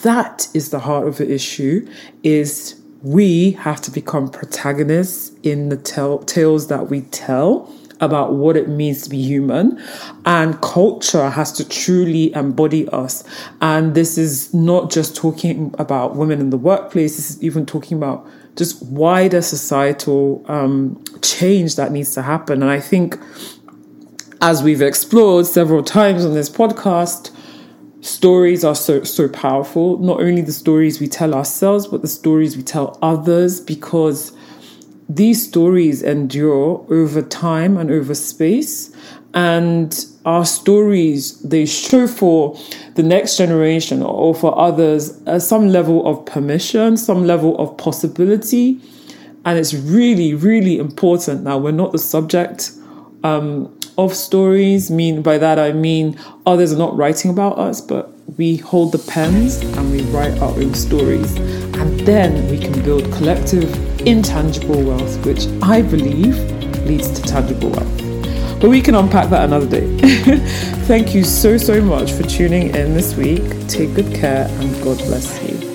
that 0.00 0.48
is 0.54 0.70
the 0.70 0.78
heart 0.78 1.06
of 1.06 1.18
the 1.18 1.30
issue 1.30 1.86
is 2.22 2.81
we 3.02 3.52
have 3.52 3.80
to 3.82 3.90
become 3.90 4.28
protagonists 4.28 5.32
in 5.42 5.68
the 5.68 5.76
tell- 5.76 6.20
tales 6.20 6.68
that 6.68 6.88
we 6.88 7.02
tell 7.02 7.72
about 8.00 8.34
what 8.34 8.56
it 8.56 8.68
means 8.68 9.02
to 9.02 9.10
be 9.10 9.22
human. 9.22 9.80
And 10.24 10.60
culture 10.60 11.30
has 11.30 11.52
to 11.52 11.68
truly 11.68 12.32
embody 12.34 12.88
us. 12.88 13.22
And 13.60 13.94
this 13.94 14.18
is 14.18 14.52
not 14.52 14.90
just 14.90 15.14
talking 15.14 15.74
about 15.78 16.16
women 16.16 16.40
in 16.40 16.50
the 16.50 16.56
workplace. 16.56 17.16
This 17.16 17.30
is 17.30 17.42
even 17.42 17.64
talking 17.64 17.96
about 17.96 18.26
just 18.56 18.82
wider 18.82 19.40
societal 19.40 20.44
um, 20.48 21.02
change 21.22 21.76
that 21.76 21.92
needs 21.92 22.12
to 22.14 22.22
happen. 22.22 22.60
And 22.62 22.70
i 22.70 22.80
think 22.80 23.18
as 24.42 24.60
we've 24.62 24.82
explored 24.82 25.46
several 25.46 25.82
times 25.84 26.24
on 26.24 26.34
this 26.34 26.50
podcast 26.50 27.30
stories 28.02 28.64
are 28.64 28.74
so 28.74 29.04
so 29.04 29.28
powerful. 29.28 29.98
Not 29.98 30.20
only 30.20 30.42
the 30.42 30.52
stories 30.52 31.00
we 31.00 31.08
tell 31.08 31.34
ourselves 31.34 31.86
but 31.86 32.02
the 32.02 32.08
stories 32.08 32.56
we 32.56 32.62
tell 32.62 32.98
others 33.00 33.60
because 33.60 34.32
these 35.08 35.46
stories 35.46 36.02
endure 36.02 36.84
over 36.90 37.22
time 37.22 37.76
and 37.76 37.90
over 37.90 38.14
space 38.14 38.94
and 39.34 40.06
our 40.24 40.44
stories 40.44 41.40
they 41.42 41.64
show 41.64 42.06
for 42.06 42.58
the 42.96 43.02
next 43.02 43.36
generation 43.36 44.02
or 44.02 44.34
for 44.34 44.58
others 44.58 45.20
uh, 45.26 45.38
some 45.38 45.68
level 45.68 46.06
of 46.06 46.24
permission 46.26 46.96
some 46.96 47.24
level 47.24 47.56
of 47.58 47.76
possibility. 47.78 48.80
And 49.44 49.58
it's 49.58 49.74
really 49.74 50.34
really 50.34 50.78
important. 50.78 51.44
Now 51.44 51.56
we're 51.58 51.70
not 51.70 51.92
the 51.92 51.98
subject 51.98 52.72
um, 53.22 53.72
of 53.98 54.14
stories. 54.14 54.90
Mean 54.90 55.22
by 55.22 55.38
that 55.38 55.58
I 55.58 55.72
mean 55.72 56.18
others 56.46 56.72
are 56.72 56.78
not 56.78 56.96
writing 56.96 57.30
about 57.30 57.58
us, 57.58 57.80
but 57.80 58.12
we 58.38 58.56
hold 58.56 58.92
the 58.92 58.98
pens 58.98 59.60
and 59.60 59.90
we 59.90 60.02
write 60.04 60.38
our 60.40 60.52
own 60.52 60.74
stories, 60.74 61.36
and 61.36 62.00
then 62.00 62.48
we 62.50 62.58
can 62.58 62.82
build 62.82 63.04
collective, 63.12 63.70
intangible 64.06 64.82
wealth, 64.82 65.24
which 65.26 65.46
I 65.62 65.82
believe 65.82 66.36
leads 66.86 67.10
to 67.10 67.22
tangible 67.22 67.70
wealth. 67.70 68.02
But 68.60 68.70
we 68.70 68.80
can 68.80 68.94
unpack 68.94 69.28
that 69.30 69.44
another 69.44 69.68
day. 69.68 69.98
Thank 70.86 71.14
you 71.14 71.24
so, 71.24 71.56
so 71.56 71.80
much 71.80 72.12
for 72.12 72.22
tuning 72.22 72.74
in 72.74 72.94
this 72.94 73.16
week. 73.16 73.42
Take 73.66 73.94
good 73.94 74.14
care 74.14 74.46
and 74.48 74.72
God 74.84 74.98
bless 74.98 75.42
you. 75.42 75.71